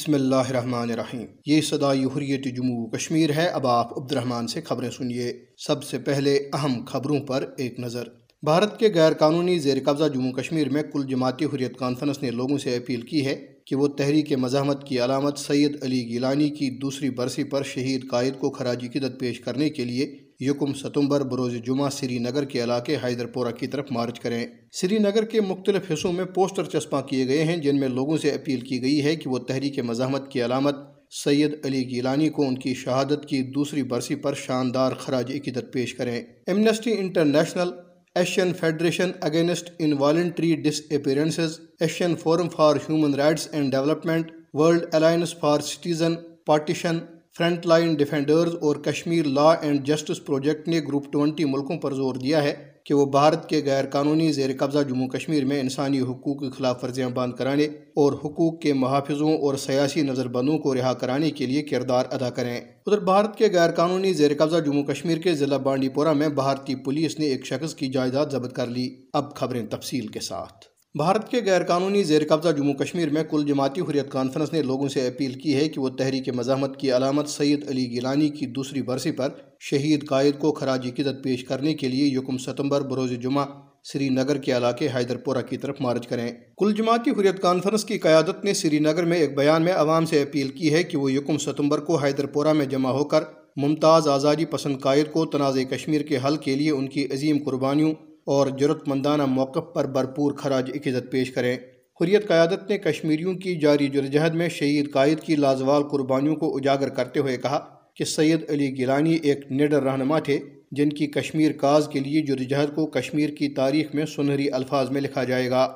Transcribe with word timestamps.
بسم 0.00 0.14
اللہ 0.14 0.34
الرحمن 0.34 0.90
الرحیم۔ 0.90 1.26
یہ 1.46 1.60
صدائی 1.60 2.04
حریت 2.04 2.44
جموں 2.56 2.90
کشمیر 2.90 3.30
ہے۔ 3.30 3.46
اب 3.46 3.66
آپ 3.66 3.98
عبد 3.98 4.12
الرحمن 4.12 4.46
سے 4.46 4.60
خبریں 4.60 4.90
سنیے۔ 4.90 5.32
سب 5.58 5.84
سے 5.84 5.98
پہلے 5.98 6.36
اہم 6.52 6.84
خبروں 6.84 7.20
پر 7.20 7.44
ایک 7.56 7.80
نظر۔ 7.80 8.04
بھارت 8.42 8.78
کے 8.78 8.88
غیر 8.94 9.12
قانونی 9.12 9.58
زیر 9.58 9.76
قبضہ 9.84 10.08
جموں 10.14 10.32
کشمیر 10.32 10.68
میں 10.68 10.82
کل 10.82 11.06
جماعتی 11.08 11.44
حریت 11.44 11.78
کانفرنس 11.78 12.22
نے 12.22 12.30
لوگوں 12.30 12.58
سے 12.58 12.76
اپیل 12.76 13.00
کی 13.00 13.26
ہے 13.26 13.46
کہ 13.66 13.76
وہ 13.76 13.88
تحریک 13.88 14.32
مزاحمت 14.32 14.86
کی 14.86 15.00
علامت 15.00 15.38
سید 15.38 15.82
علی 15.82 16.08
گیلانی 16.08 16.48
کی 16.48 16.70
دوسری 16.70 17.10
برسی 17.10 17.44
پر 17.44 17.62
شہید 17.62 18.10
قائد 18.10 18.34
کو 18.38 18.50
خراجی 18.50 18.88
قدت 18.88 19.20
پیش 19.20 19.40
کرنے 19.40 19.70
کے 19.70 19.84
لیے 19.84 20.29
یکم 20.40 20.72
ستمبر 20.74 21.20
بروز 21.20 21.54
جمعہ 21.66 21.88
سری 21.90 22.18
نگر 22.18 22.44
کے 22.44 22.62
علاقے 22.62 22.96
حیدر 23.04 23.26
پورہ 23.26 23.50
کی 23.50 23.66
طرف 23.66 23.86
مارچ 23.90 24.20
کریں۔ 24.20 24.46
سری 24.72 24.98
نگر 24.98 25.24
کے 25.24 25.40
مختلف 25.40 25.90
حصوں 25.92 26.12
میں 26.12 26.24
پوسٹر 26.24 26.64
چسپاں 26.64 27.02
کیے 27.02 27.26
گئے 27.28 27.44
ہیں، 27.44 27.56
جن 27.56 27.80
میں 27.80 27.88
لوگوں 27.88 28.16
سے 28.16 28.30
اپیل 28.30 28.60
کی 28.60 28.82
گئی 28.82 29.04
ہے 29.04 29.16
کہ 29.16 29.30
وہ 29.30 29.38
تحریک 29.38 29.78
مزاحمت 29.78 30.30
کی 30.30 30.44
علامت 30.44 30.74
سید 31.10 31.54
علی 31.64 31.90
گیلانی 31.90 32.28
کو 32.28 32.46
ان 32.46 32.54
کی 32.54 32.74
شہادت 32.74 33.28
کی 33.28 33.42
دوسری 33.42 33.82
برسی 33.82 34.14
پر 34.14 34.34
شاندار 34.34 34.92
خراج 34.92 35.32
عقیدت 35.32 35.72
پیش 35.72 35.94
کریں۔ 35.94 36.16
Amnesty 36.46 36.92
International 36.98 37.70
Asian 38.14 38.52
Federation 38.52 39.10
Against 39.20 39.70
Involuntary 39.78 40.54
Disappearances 40.90 41.58
Asian 41.80 42.16
Forum 42.16 42.48
for 42.48 42.76
Human 42.76 43.14
Rights 43.14 43.48
and 43.52 43.70
Development 43.70 44.30
World 44.52 44.84
Alliance 44.92 45.34
for 45.40 45.60
Citizen 45.60 46.14
Participation 46.46 46.98
Front 47.38 47.66
Line 47.66 47.94
Defenders 47.94 48.54
اور 48.60 48.76
Kashmir 48.76 49.24
law 49.24 49.52
and 49.52 49.86
justice 49.86 50.24
project 50.24 50.68
نے 50.68 50.80
گروپ 50.80 51.12
ٹوئنٹی 51.12 51.44
ملکوں 51.44 51.78
پر 51.78 51.94
زور 51.94 52.14
دیا 52.14 52.42
ہے 52.42 52.54
کہ 52.84 52.94
وہ 52.94 53.06
بھارت 53.06 53.48
کے 53.48 53.62
غیر 53.64 53.84
قانونی 53.86 54.32
زیر 54.32 54.50
قبضہ 54.58 54.78
جموں 54.88 55.08
کشمیر 55.08 55.44
میں 55.44 55.60
انسانی 55.60 56.00
حقوق 56.00 56.40
کی 56.40 56.50
خلاف 56.50 56.84
ورزیاں 56.84 57.10
بند 57.10 57.32
کرانے 57.32 57.64
اور 57.64 58.12
حقوق 58.12 58.60
کے 58.60 58.72
محافظوں 58.72 59.38
اور 59.38 59.54
سیاسی 59.54 60.02
نظر 60.02 60.28
بندوں 60.28 60.58
کو 60.58 60.74
رہا 60.74 60.92
کرانے 60.92 61.30
کے 61.30 61.46
لیے 61.46 61.62
کردار 61.62 62.04
ادا 62.10 62.30
کریں۔ 62.30 62.56
ادھر 62.56 62.98
بھارت 62.98 63.36
کے 63.36 63.48
غیر 63.52 63.70
قانونی 63.70 64.12
زیر 64.12 64.30
قبضہ 64.38 64.56
جموں 64.56 64.84
کشمیر 64.84 65.18
کے 65.18 65.34
ضلع 65.34 65.56
بانڈی 65.56 65.88
پورہ 65.88 66.12
میں 66.12 66.28
بھارتی 66.28 66.74
پولیس 66.74 67.18
نے 67.18 67.26
ایک 67.26 67.46
شخص 67.46 67.74
کی 67.74 67.88
جائیداد 67.88 68.26
ضبط 68.32 68.52
کر 68.52 68.66
لی۔ 68.66 68.96
اب 69.12 69.34
خبریں 69.34 69.66
تفصیل 69.66 70.06
کے 70.06 70.20
ساتھ۔ 70.20 70.69
بھارت 70.94 71.30
کے 71.30 71.40
غیر 71.44 71.62
قانونی 71.62 72.02
زیر 72.02 72.22
قبضہ 72.28 72.48
جموں 72.48 72.74
کشمیر 72.74 73.10
میں 73.10 73.24
کل 73.30 73.44
جماعتی 73.46 73.80
حریت 73.80 74.10
کانفرنس 74.10 74.52
نے 74.52 74.62
لوگوں 74.62 74.88
سے 74.88 75.06
اپیل 75.06 75.32
کی 75.32 75.54
ہے 75.54 75.68
کہ 75.68 75.80
وہ 75.80 75.88
تحریک 75.88 76.28
مزاحمت 76.28 76.76
کی 76.80 76.92
علامت 76.92 77.28
سید 77.28 77.68
علی 77.68 77.90
گیلانی 77.90 78.28
کی 78.28 78.46
دوسری 78.46 78.82
برسی 78.82 79.10
پر 79.10 79.28
شہید 79.60 80.06
قائد 80.06 80.38
کو 80.38 80.52
خراجی 80.52 80.90
قدت 80.90 81.24
پیش 81.24 81.44
کرنے 81.44 81.74
کے 81.74 81.88
لیے 81.88 82.04
یکم 82.04 82.38
ستمبر 82.38 82.80
بروز 82.80 83.10
جمعہ 83.10 83.46
سری 83.84 84.08
نگر 84.08 84.36
کے 84.36 84.56
علاقے 84.56 84.88
حیدر 84.96 85.16
پورہ 85.16 85.38
کی 85.48 85.56
طرف 85.56 85.76
مارچ 85.80 86.06
کریں۔ 86.06 86.28
کل 86.58 86.72
جماعتی 86.72 87.10
حریت 87.10 87.42
کانفرنس 87.42 87.84
کی 87.84 87.98
قیادت 87.98 88.44
نے 88.44 88.54
سری 88.54 88.78
نگر 88.78 89.04
میں 89.04 89.18
ایک 89.18 89.36
بیان 89.36 89.62
میں 89.62 89.72
عوام 89.72 90.06
سے 90.06 90.22
اپیل 90.22 90.48
کی 90.48 90.74
ہے 90.74 90.82
کہ 90.82 90.98
وہ 90.98 91.12
یکم 91.12 91.38
ستمبر 91.38 91.78
کو 91.78 91.96
حیدر 91.96 92.26
پورہ 92.26 92.52
میں 92.52 92.66
جمع 92.66 92.90
ہو 92.90 93.04
کر 93.04 93.22
ممتاز 93.56 94.08
آزادی 94.08 94.44
پسند 94.44 94.80
قائد 94.80 95.12
کو 95.12 95.26
تنازع 95.26 95.62
کشمیر 95.62 96.00
کے 96.00 96.18
حل 96.26 96.36
کے 96.36 96.54
لیے 96.54 96.70
ان 96.70 96.88
کی 96.88 97.04
عظیم 97.04 97.38
قربانیوں 97.44 97.94
اور 98.24 98.46
جرت 98.46 98.88
مندانہ 98.88 99.26
موقف 99.26 99.74
پر 99.74 99.86
بھرپور 99.86 100.32
خراج 100.32 100.70
عقیدت 100.74 101.10
پیش 101.10 101.30
کریں۔ 101.30 101.56
حریت 102.00 102.28
قیادت 102.28 102.70
نے 102.70 102.78
کشمیریوں 102.78 103.34
کی 103.34 103.54
جاری 103.56 103.88
جرجہد 103.88 104.34
میں 104.34 104.48
شہید 104.48 104.92
قائد 104.92 105.20
کی 105.20 105.36
لازوال 105.36 105.82
قربانیوں 105.82 106.36
کو 106.36 106.56
اجاگر 106.56 106.88
کرتے 106.88 107.20
ہوئے 107.20 107.36
کہا 107.36 107.58
کہ 107.94 108.04
سید 108.04 108.50
علی 108.50 108.76
گیلانی 108.76 109.18
ایک 109.22 109.52
نڈر 109.52 109.82
رہنما 109.82 110.18
تھے، 110.18 110.38
جن 110.72 110.90
کی 110.90 111.06
کشمیر 111.06 111.52
کاز 111.52 111.88
کے 111.88 112.00
لیے 112.00 112.22
جرجہد 112.22 112.74
کو 112.74 112.86
کشمیر 112.86 113.30
کی 113.30 113.48
تاریخ 113.48 113.94
میں 113.94 114.06
سنہری 114.06 114.50
الفاظ 114.50 114.90
میں 114.90 115.00
لکھا 115.00 115.24
جائے 115.24 115.50
گا۔ 115.50 115.72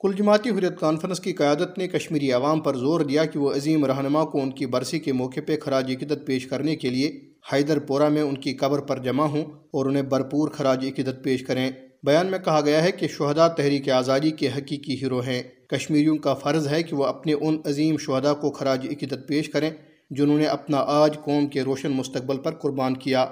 کل 0.00 0.12
جماعتی 0.16 0.50
حریت 0.50 0.80
کانفرنس 0.80 1.20
کی 1.20 1.32
قیادت 1.32 1.78
نے 1.78 1.88
کشمیری 1.88 2.32
عوام 2.32 2.60
پر 2.60 2.76
زور 2.76 3.00
دیا 3.00 3.24
کہ 3.24 3.38
وہ 3.38 3.52
عظیم 3.52 3.84
رہنما 3.84 4.24
کو 4.24 4.40
ان 4.40 4.50
کی 4.50 4.66
برسی 4.66 4.98
کے 4.98 5.12
موقع 5.12 5.40
پہ 5.46 5.56
خراج 5.56 5.92
عقیدت 5.96 6.26
پیش 6.26 6.46
کرنے 6.46 6.76
کے 6.76 6.90
لیے 6.90 7.20
حیدر 7.52 7.78
پورہ 7.78 8.08
میں 8.08 8.22
ان 8.22 8.38
کی 8.38 8.52
قبر 8.52 8.78
پر 8.78 8.98
جمع 8.98 9.24
ہوں 9.24 9.44
اور 9.44 9.86
انہیں 9.86 10.02
بھرپور 10.02 10.48
خراج 10.48 10.86
عقیدت 10.92 11.24
پیش 11.24 11.42
کریں۔ 11.42 11.70
بیان 12.02 12.26
میں 12.26 12.38
کہا 12.38 12.60
گیا 12.60 12.82
ہے 12.82 12.92
کہ 12.92 13.08
شہداء 13.08 13.48
تحریک 13.48 13.88
آزادی 13.90 14.30
کے 14.30 14.48
حقیقی 14.48 15.02
ہیرو 15.02 15.20
ہیں۔ 15.20 15.42
کشمیریوں 15.68 16.16
کا 16.16 16.34
فرض 16.34 16.68
ہے 16.68 16.82
کہ 16.82 16.96
وہ 16.96 17.04
اپنے 17.04 17.32
ان 17.32 17.58
عظیم 17.64 17.96
شہداء 17.96 18.32
کو 18.32 18.50
خراج 18.50 18.86
عقیدت 18.90 19.28
پیش 19.28 19.48
کریں 19.48 19.70
جنہوں 20.10 20.38
نے 20.38 20.44
اپنا 20.44 20.84
آج 20.86 21.14
قوم 21.24 21.46
کے 21.46 21.62
روشن 21.62 21.90
مستقبل 21.90 22.36
پر 22.36 22.50
قربان 22.50 22.94
کیا۔ 22.94 23.26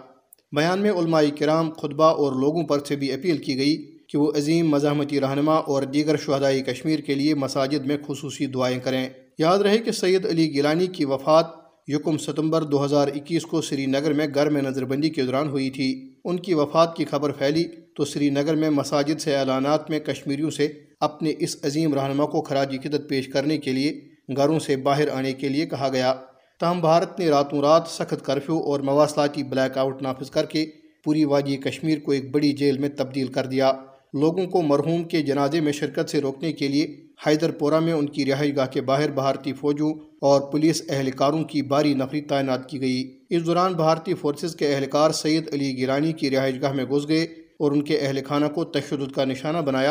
بیان 0.52 0.78
میں 0.78 0.90
علماء 0.90 1.22
کرام، 1.38 1.70
خطبہ 1.70 2.04
اور 2.04 2.32
لوگوں 2.32 2.62
پر 2.62 2.84
سے 2.84 2.96
بھی 2.96 3.12
اپیل 3.12 3.38
کی 3.38 3.56
گئی 3.56 3.98
کہ 4.08 4.18
وہ 4.18 4.32
عظیم 4.36 4.68
مزاحمتی 4.68 5.20
رہنما 5.20 5.54
اور 5.54 5.82
دیگر 5.82 6.16
شہدائی 6.16 6.62
کشمیر 6.62 6.98
کے 6.98 7.14
لیے 7.14 7.34
مساجد 7.34 7.86
میں 7.86 7.96
خصوصی 8.06 8.46
دعائیں 8.46 8.78
کریں۔ 8.80 9.08
یاد 9.38 9.58
رہے 9.58 9.78
کہ 9.78 9.92
سید 9.92 10.26
علی 10.26 10.52
گیلانی 10.54 10.86
کی 10.86 11.04
وفات 11.04 11.65
یکم 11.88 12.18
ستمبر 12.18 12.62
دو 12.62 12.84
ہزار 12.84 13.08
اکیس 13.08 13.42
کو 13.42 13.60
سری 13.62 13.86
نگر 13.86 14.12
میں 14.12 14.26
گھر 14.34 14.50
میں 14.50 14.62
نظر 14.62 14.84
بندی 14.84 15.10
کے 15.10 15.22
دوران 15.22 15.48
ہوئی 15.48 15.70
تھی۔ 15.70 16.14
ان 16.24 16.36
کی 16.36 16.54
وفات 16.54 16.96
کی 16.96 17.04
خبر 17.04 17.32
پھیلی 17.32 17.64
تو 17.96 18.04
سری 18.04 18.30
نگر 18.30 18.54
میں 18.54 18.70
مساجد 18.70 19.20
سے 19.20 19.36
اعلانات 19.36 19.90
میں 19.90 20.00
کشمیریوں 20.00 20.50
سے 20.50 20.68
اپنے 21.00 21.32
اس 21.38 21.56
عظیم 21.62 21.94
رہنما 21.94 22.24
کو 22.24 22.42
خراجی 22.42 22.78
قدت 22.78 23.08
پیش 23.08 23.28
کرنے 23.28 23.58
کے 23.58 23.72
لیے 23.72 24.00
گھروں 24.36 24.58
سے 24.58 24.76
باہر 24.76 25.08
آنے 25.08 25.32
کے 25.32 25.48
لیے 25.48 25.66
کہا 25.66 25.88
گیا۔ 25.92 26.14
تاہم، 26.60 26.80
بھارت 26.80 27.18
نے 27.18 27.28
راتوں 27.28 27.60
رات 27.60 27.88
سخت 27.88 28.24
کرفیو 28.24 28.58
اور 28.58 28.80
مواصلاتی 28.80 29.42
بلیک 29.42 29.78
آؤٹ 29.78 30.02
نافذ 30.02 30.30
کر 30.30 30.46
کے 30.46 30.66
پوری 31.04 31.24
وادی 31.24 31.56
کشمیر 31.56 31.98
کو 31.98 32.12
ایک 32.12 32.30
بڑی 32.30 32.52
جیل 32.52 32.78
میں 32.78 32.88
تبدیل 32.88 33.26
کر 33.26 33.46
دیا۔ 33.46 33.72
لوگوں 34.14 34.46
کو 34.46 34.62
مرحوم 34.62 35.04
کے 35.04 35.22
جنازے 35.22 35.60
میں 35.60 35.72
شرکت 35.72 36.10
سے 36.10 36.20
روکنے 36.20 36.52
کے 36.52 36.68
لیے 36.68 37.06
حیدر 37.26 37.50
پورہ 37.50 37.80
میں 37.80 37.92
ان 37.92 38.06
کی 38.06 38.24
رہائی 38.24 38.56
گاہ 38.56 38.66
کے 38.66 38.80
باہر 38.80 39.10
بھارتی 39.10 39.52
فوجوں 39.52 39.94
اور 40.26 40.40
پولیس 40.52 40.82
اہلکاروں 40.88 41.44
کی 41.44 41.62
باری 41.62 41.94
نفری 41.94 42.20
تعینات 42.20 42.68
کی 42.68 42.80
گئی۔ 42.80 43.18
اس 43.30 43.46
دوران 43.46 43.72
بھارتی 43.72 44.14
فورسز 44.14 44.56
کے 44.56 44.74
اہلکار 44.74 45.10
سید 45.10 45.54
علی 45.54 45.76
گیرانی 45.76 46.12
کی 46.12 46.30
رہائش 46.30 46.60
گاہ 46.62 46.72
میں 46.72 46.84
گھس 46.84 47.08
گئے 47.08 47.22
اور 47.58 47.72
ان 47.72 47.82
کے 47.82 47.98
اہل 47.98 48.18
خانہ 48.26 48.46
کو 48.46 48.64
تشدد 48.64 49.12
کا 49.12 49.24
نشانہ 49.24 49.58
بنایا 49.58 49.90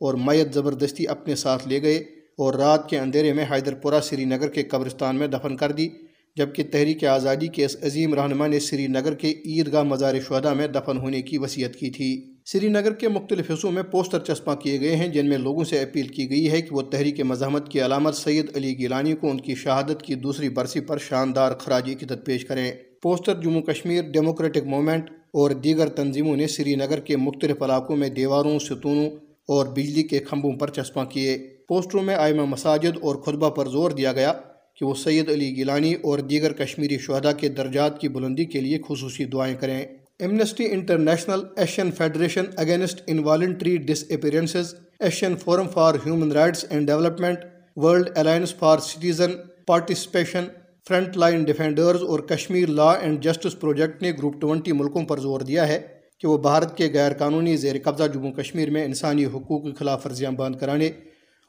اور 0.00 0.14
میت 0.14 0.54
زبردستی 0.54 1.06
اپنے 1.06 1.34
ساتھ 1.34 1.68
لے 1.68 1.82
گئے 1.82 1.96
اور 2.38 2.54
رات 2.54 2.88
کے 2.88 2.98
اندھیرے 2.98 3.32
میں 3.32 3.44
حیدر 3.50 3.74
پورہ 3.74 4.00
سری 4.00 4.24
نگر 4.24 4.48
کے 4.48 4.62
قبرستان 4.62 5.16
میں 5.16 5.26
دفن 5.26 5.56
کر 5.56 5.72
دی، 5.72 5.88
جبکہ 6.36 6.62
تحریک 6.72 7.04
آزادی 7.04 7.46
کے 7.46 7.64
اس 7.64 7.76
عظیم 7.82 8.14
رہنما 8.14 8.46
نے 8.46 8.60
سری 8.60 8.86
نگر 8.86 9.14
کے 9.14 9.30
عیدگاہ 9.30 9.82
مزار 9.82 10.14
شہدہ 10.28 10.52
میں 10.54 10.66
دفن 10.68 10.98
ہونے 10.98 11.22
کی 11.22 11.38
وصیت 11.38 11.76
کی 11.76 11.90
تھی۔ 11.90 12.35
سری 12.46 12.68
نگر 12.68 12.92
کے 12.92 13.08
مختلف 13.08 13.50
حصوں 13.50 13.70
میں 13.72 13.82
پوسٹر 13.82 14.18
چسپاں 14.18 14.56
کیے 14.56 14.80
گئے 14.80 14.96
ہیں، 14.96 15.08
جن 15.08 15.28
میں 15.28 15.38
لوگوں 15.38 15.64
سے 15.64 15.78
اپیل 15.78 16.06
کی 16.06 16.30
گئی 16.30 16.50
ہے 16.50 16.60
کہ 16.62 16.74
وہ 16.74 16.82
تحریک 16.82 17.20
مزاحمت 17.20 17.68
کی 17.68 17.80
علامت 17.80 18.14
سید 18.14 18.56
علی 18.56 18.78
گیلانی 18.78 19.14
کو 19.14 19.30
ان 19.30 19.40
کی 19.40 19.54
شہادت 19.54 20.02
کی 20.02 20.14
دوسری 20.14 20.48
برسی 20.48 20.80
پر 20.80 20.98
شاندار 20.98 21.52
خراجی 21.52 21.94
قدت 21.94 22.24
پیش 22.26 22.44
کریں۔ 22.44 22.72
Poster 23.02 23.40
Jammu 23.42 23.62
Kashmir 23.62 24.02
Democratic 24.02 24.66
Movement 24.66 25.10
اور 25.10 25.50
دیگر 25.50 25.88
تنظیموں 25.88 26.36
نے 26.36 26.46
سری 26.46 26.74
نگر 26.74 27.00
کے 27.00 27.16
مختلف 27.16 27.62
علاقوں 27.62 27.96
میں 27.96 28.08
دیواروں، 28.08 28.58
ستونوں 28.58 29.10
اور 29.48 29.66
بجلی 29.66 30.02
کے 30.02 30.18
کھمبوں 30.18 30.52
پر 30.52 30.70
چسپاں 30.70 31.04
کیے۔ 31.04 31.36
پوسٹروں 31.68 32.02
میں 32.02 32.14
آئمہ 32.14 32.44
مساجد 32.44 32.98
اور 33.02 33.16
خطبہ 33.16 33.50
پر 33.50 33.68
زور 33.68 33.90
دیا 33.90 34.12
گیا 34.12 34.32
کہ 34.74 34.86
وہ 34.86 34.94
سید 34.94 35.30
علی 35.30 35.56
گیلانی 35.56 35.94
اور 35.94 36.18
دیگر 36.18 36.52
کشمیری 36.52 36.98
شہداء 36.98 37.32
کے 37.32 37.48
درجات 37.48 38.00
کی 38.00 38.08
بلندی 38.08 38.44
کے 38.44 38.60
لیے 38.60 38.78
خصوصی 38.88 39.24
دعائیں 39.24 39.54
کریں۔ 39.60 39.84
Amnesty 40.20 40.64
International 40.70 41.40
Asian 41.56 41.90
Federation 41.90 42.44
Against 42.56 43.02
Involuntary 43.06 43.76
Disappearances 44.10 44.74
Asian 45.00 45.36
Forum 45.36 45.68
for 45.68 45.94
Human 45.94 46.32
Rights 46.32 46.64
and 46.70 46.86
Development 46.86 47.38
World 47.76 48.08
Alliance 48.14 48.54
for 48.54 48.78
Citizen 48.78 49.30
Participation 49.66 50.44
Front 50.88 51.16
Line 51.16 51.44
Defenders 51.44 52.02
اور 52.02 52.20
Kashmir 52.20 52.68
law 52.68 52.92
and 52.92 53.22
justice 53.22 53.60
project 53.60 54.02
نے 54.02 54.12
گروپ 54.12 54.40
ٹوئنٹی 54.40 54.72
ملکوں 54.72 55.04
پر 55.04 55.18
زور 55.18 55.40
دیا 55.40 55.68
ہے 55.68 55.80
کہ 56.18 56.28
وہ 56.28 56.38
بھارت 56.38 56.76
کے 56.76 56.90
غیر 56.92 57.12
قانونی 57.12 57.56
زیر 57.56 57.76
قبضہ 57.84 58.04
جموں 58.14 58.32
کشمیر 58.32 58.70
میں 58.70 58.84
انسانی 58.84 59.24
حقوق 59.24 59.64
کی 59.64 59.72
خلاف 59.78 60.06
ورزیاں 60.06 60.30
بند 60.30 60.56
کرانے 60.56 60.86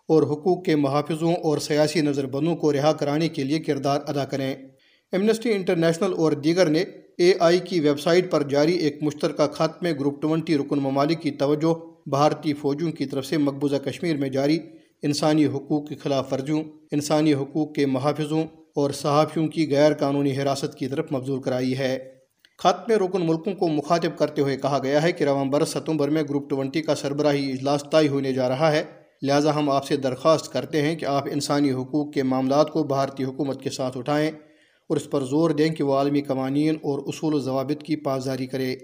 اور 0.09 0.23
حقوق 0.23 0.63
کے 0.65 0.75
محافظوں 0.75 1.33
اور 1.33 1.57
سیاسی 1.57 2.01
نظر 2.01 2.25
بندوں 2.25 2.55
کو 2.55 2.73
رہا 2.73 2.93
کرانے 2.93 3.27
کے 3.27 3.43
لیے 3.43 3.59
کردار 3.59 3.99
ادا 4.07 4.25
کریں۔ 4.25 4.55
ایمنسٹی 5.11 5.53
انٹرنیشنل 5.53 6.13
اور 6.17 6.31
دیگر 6.31 6.65
نے 6.65 6.83
اے 7.17 7.33
آئی 7.39 7.59
کی 7.59 7.79
ویب 7.79 7.99
سائٹ 7.99 8.31
پر 8.31 8.43
جاری 8.43 8.73
ایک 8.73 9.03
مشترکہ 9.03 9.47
خط 9.47 9.83
میں 9.83 9.93
گروپ 9.93 10.21
ٹونٹی 10.21 10.57
رکن 10.57 10.79
ممالک 10.79 11.21
کی 11.21 11.31
توجہ 11.31 11.73
بھارتی 12.09 12.53
فوجوں 12.53 12.91
کی 12.91 13.05
طرف 13.05 13.25
سے 13.25 13.37
مقبوضہ 13.37 13.75
کشمیر 13.75 14.17
میں 14.17 14.29
جاری، 14.29 14.59
انسانی 15.03 15.45
حقوق 15.45 15.89
کی 15.89 15.95
خلاف 15.95 16.33
ورزیوں، 16.33 16.63
انسانی 16.91 17.33
حقوق 17.33 17.73
کے 17.73 17.85
محافظوں 17.85 18.43
اور 18.75 18.91
صحافیوں 18.91 19.47
کی 19.47 19.71
غیر 19.71 19.93
قانونی 19.93 20.37
حراست 20.37 20.75
کی 20.75 20.87
طرف 20.87 21.11
مبزول 21.11 21.41
کرائی 21.41 21.77
ہے۔ 21.77 21.97
خط 22.57 22.89
میں 22.89 22.95
رکن 22.95 23.25
ملکوں 23.25 23.53
کو 23.53 23.67
مخاطب 23.67 24.17
کرتے 24.17 24.41
ہوئے 24.41 24.57
کہا 24.57 24.79
گیا 24.83 25.03
ہے 25.03 25.11
کہ 25.11 25.23
رواں 25.23 25.45
برس 25.45 25.69
ستمبر 25.69 26.09
میں 26.09 26.23
گروپ 26.23 26.49
ٹوینٹی 26.49 26.81
کا 26.81 26.95
سربراہی 26.95 27.51
اجلاس 27.51 27.83
طے 27.91 28.07
ہونے 28.07 28.33
جا 28.33 28.49
رہا 28.49 28.71
ہے۔ 28.71 28.83
لہٰذا 29.21 29.55
ہم 29.55 29.69
آپ 29.69 29.85
سے 29.85 29.97
درخواست 29.97 30.53
کرتے 30.53 30.81
ہیں 30.81 30.95
کہ 30.95 31.05
آپ 31.05 31.27
انسانی 31.31 31.71
حقوق 31.71 32.13
کے 32.13 32.23
معاملات 32.23 32.71
کو 32.71 32.83
بھارتی 32.83 33.23
حکومت 33.23 33.61
کے 33.61 33.69
ساتھ 33.69 33.97
اٹھائیں۔ 33.97 34.31
اور 34.89 34.97
اس 34.97 35.09
پر 35.09 35.23
زور 35.23 35.49
دیں 35.49 35.69
کہ 35.69 35.83
وہ 35.83 35.93
عالمی 35.93 36.21
قوانین 36.21 36.75
اور 36.75 36.99
اصول 36.99 37.33
و 37.33 37.39
ضوابط 37.39 37.83
کی 37.83 37.95
پاسداری 37.95 38.47
کرے۔ 38.47 38.75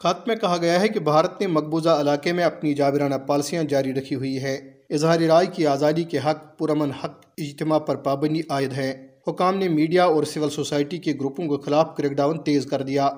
خط 0.00 0.28
میں 0.28 0.36
کہا 0.36 0.56
گیا 0.56 0.80
ہے 0.80 0.88
کہ 0.88 1.00
بھارت 1.00 1.40
نے 1.40 1.46
مقبوضہ 1.46 1.88
علاقے 1.88 2.32
میں 2.32 2.44
اپنی 2.44 2.74
جابرانہ 2.74 3.14
پالیسیاں 3.14 3.62
جاری 3.62 3.94
رکھی 3.94 4.16
ہوئی 4.16 4.42
ہے 4.42 4.54
اظہار 4.90 5.20
رائے 5.20 5.46
کی 5.46 5.66
آزادی 5.66 6.02
کے 6.02 6.18
حق، 6.18 6.58
پرامن 6.58 6.90
حق، 6.90 7.24
اجتماع 7.38 7.78
پر 7.78 7.96
پابندی 7.96 8.40
عائد 8.48 8.72
ہے 8.72 9.06
حکام 9.28 9.58
نے 9.58 9.68
میڈیا 9.68 10.04
اور 10.04 10.24
سول 10.24 10.50
سوسائٹی 10.50 10.98
کے 10.98 11.12
گروپوں 11.12 11.48
کے 11.48 11.62
خلاف 11.64 11.96
کریک 11.96 12.12
ڈاؤن 12.12 12.38
تیز 12.38 12.66
کر 12.66 12.82
دیا۔ 12.82 13.10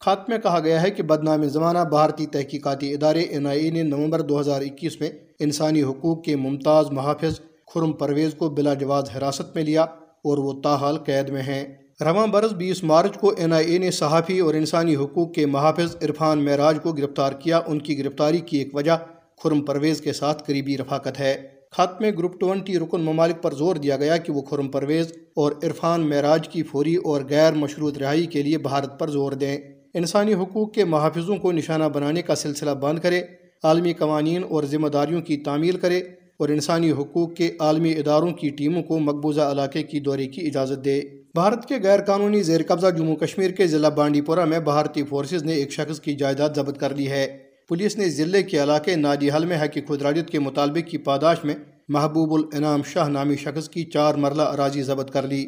خط 0.00 0.28
میں 0.28 0.38
کہا 0.38 0.60
گیا 0.60 0.82
ہے 0.82 0.90
کہ 0.90 1.02
بدنام 1.02 1.44
زمانہ 1.44 1.78
بھارتی 1.78 2.26
تحقیقاتی 2.26 2.94
ادارے 2.94 3.20
این 3.20 3.46
آئی 3.46 3.64
اے 3.64 3.70
نے 3.70 3.82
نومبر 3.82 4.20
دو 4.20 4.40
ہزار 4.40 4.60
اکیس 4.60 5.00
میں 5.00 5.10
انسانی 5.40 5.82
حقوق 5.82 6.24
کے 6.24 6.36
ممتاز 6.36 6.90
محافظ 6.90 7.40
خرم 7.74 7.92
پرویز 7.92 8.34
کو 8.34 8.48
بلا 8.48 8.74
جواز 8.74 9.04
حراست 9.16 9.54
میں 9.54 9.64
لیا۔ 9.64 9.86
اور 10.24 10.38
وہ 10.38 10.60
تاحال 10.62 10.96
قید 10.96 11.28
میں 11.28 11.42
ہیں۔ 11.42 11.64
رواں 12.00 12.26
برس 12.26 12.52
بیس 12.52 12.84
مارچ 12.84 13.18
کو 13.18 13.34
این 13.36 13.52
آئی 13.52 13.72
اے 13.72 13.78
نے 13.78 13.90
صحافی 13.90 14.38
اور 14.38 14.54
انسانی 14.54 14.96
حقوق 14.96 15.32
کے 15.32 15.46
محافظ 15.46 15.96
عرفان 16.02 16.44
معراج 16.44 16.78
کو 16.82 16.92
گرفتار 16.92 17.32
کیا۔ 17.32 17.60
ان 17.66 17.78
کی 17.78 17.98
گرفتاری 17.98 18.38
کی 18.38 18.58
ایک 18.58 18.76
وجہ 18.76 18.98
خرم 19.42 19.60
پرویز 19.60 20.00
کے 20.00 20.12
ساتھ 20.12 20.42
قریبی 20.46 20.78
رفاقت 20.78 21.20
ہے۔ 21.20 21.42
خط 21.70 22.00
میں 22.00 22.10
گروپ 22.18 22.40
ٹوینٹی 22.40 22.78
رکن 22.78 23.00
ممالک 23.00 23.42
پر 23.42 23.54
زور 23.54 23.76
دیا 23.76 23.96
گیا 23.96 24.16
کہ 24.16 24.32
وہ 24.32 24.42
خرم 24.42 24.68
پرویز 24.68 25.12
اور 25.36 25.52
عرفان 25.62 26.00
معراج 26.00 26.48
کی 26.48 26.62
فوری 26.62 26.94
اور 26.94 27.20
غیر 27.30 27.52
مشروط 27.52 27.98
رہائی 27.98 28.26
کے 28.26 28.42
لیے 28.42 28.58
بھارت 28.58 28.98
پر 28.98 29.10
زور 29.10 29.32
دیں۔ 29.32 29.58
انسانی 29.94 30.34
حقوق 30.34 30.72
کے 30.72 30.84
محافظوں 30.84 31.36
کو 31.36 31.52
نشانہ 31.52 31.84
بنانے 31.84 32.22
کا 32.22 32.34
سلسلہ 32.34 32.70
بند 32.70 32.98
کرے، 32.98 33.22
عالمی 33.62 33.92
قوانین 33.92 34.42
اور 34.50 34.64
ذمہ 34.64 34.88
داریوں 34.88 35.20
کی 35.20 35.36
تعمیل 35.36 35.76
کرے۔ 35.76 36.02
اور 36.42 36.48
انسانی 36.48 36.90
حقوق 36.90 37.34
کے 37.34 37.50
عالمی 37.60 37.92
اداروں 37.92 38.30
کی 38.30 38.48
ٹیموں 38.48 38.82
کو 38.82 38.98
مقبوضہ 38.98 39.40
علاقے 39.40 39.82
کی 39.82 40.00
دورے 40.00 40.26
کی 40.26 40.46
اجازت 40.46 40.84
دے۔ 40.84 41.00
بھارت 41.34 41.68
کے 41.68 41.74
غیر 41.82 42.00
قانونی 42.00 42.42
زیر 42.42 42.60
قبضہ 42.66 42.86
جموں 42.98 43.16
کشمیر 43.16 43.50
کے 43.50 43.66
ضلع 43.66 43.88
بانڈی 43.88 44.20
پورہ 44.20 44.44
میں 44.44 44.58
بھارتی 44.58 45.02
فورسز 45.04 45.42
نے 45.42 45.52
ایک 45.52 45.72
شخص 45.72 46.00
کی 46.00 46.14
جائیداد 46.14 46.48
ضبط 46.56 46.78
کر 46.78 46.96
لی 46.96 47.10
ہے۔ 47.10 47.38
پولیس 47.68 47.96
نے 47.96 48.08
ضلع 48.08 48.40
کے 48.40 48.62
علاقے 48.62 48.96
نادی 48.96 49.28
حل 49.30 49.44
میں 49.44 49.56
حقی 49.56 49.80
خدراجت 49.80 50.30
کے 50.30 50.38
مطالبے 50.38 50.82
کی 50.82 50.98
پاداش 50.98 51.44
میں 51.44 51.54
محبوب 51.88 52.32
الانعام 52.32 52.82
شاہ 52.82 53.08
نامی 53.08 53.36
شخص 53.36 53.68
کی 53.68 53.84
چار 53.84 54.14
مرلہ 54.14 54.42
اراضی 54.42 54.82
ضبط 54.82 55.10
کر 55.10 55.28
لی۔ 55.28 55.46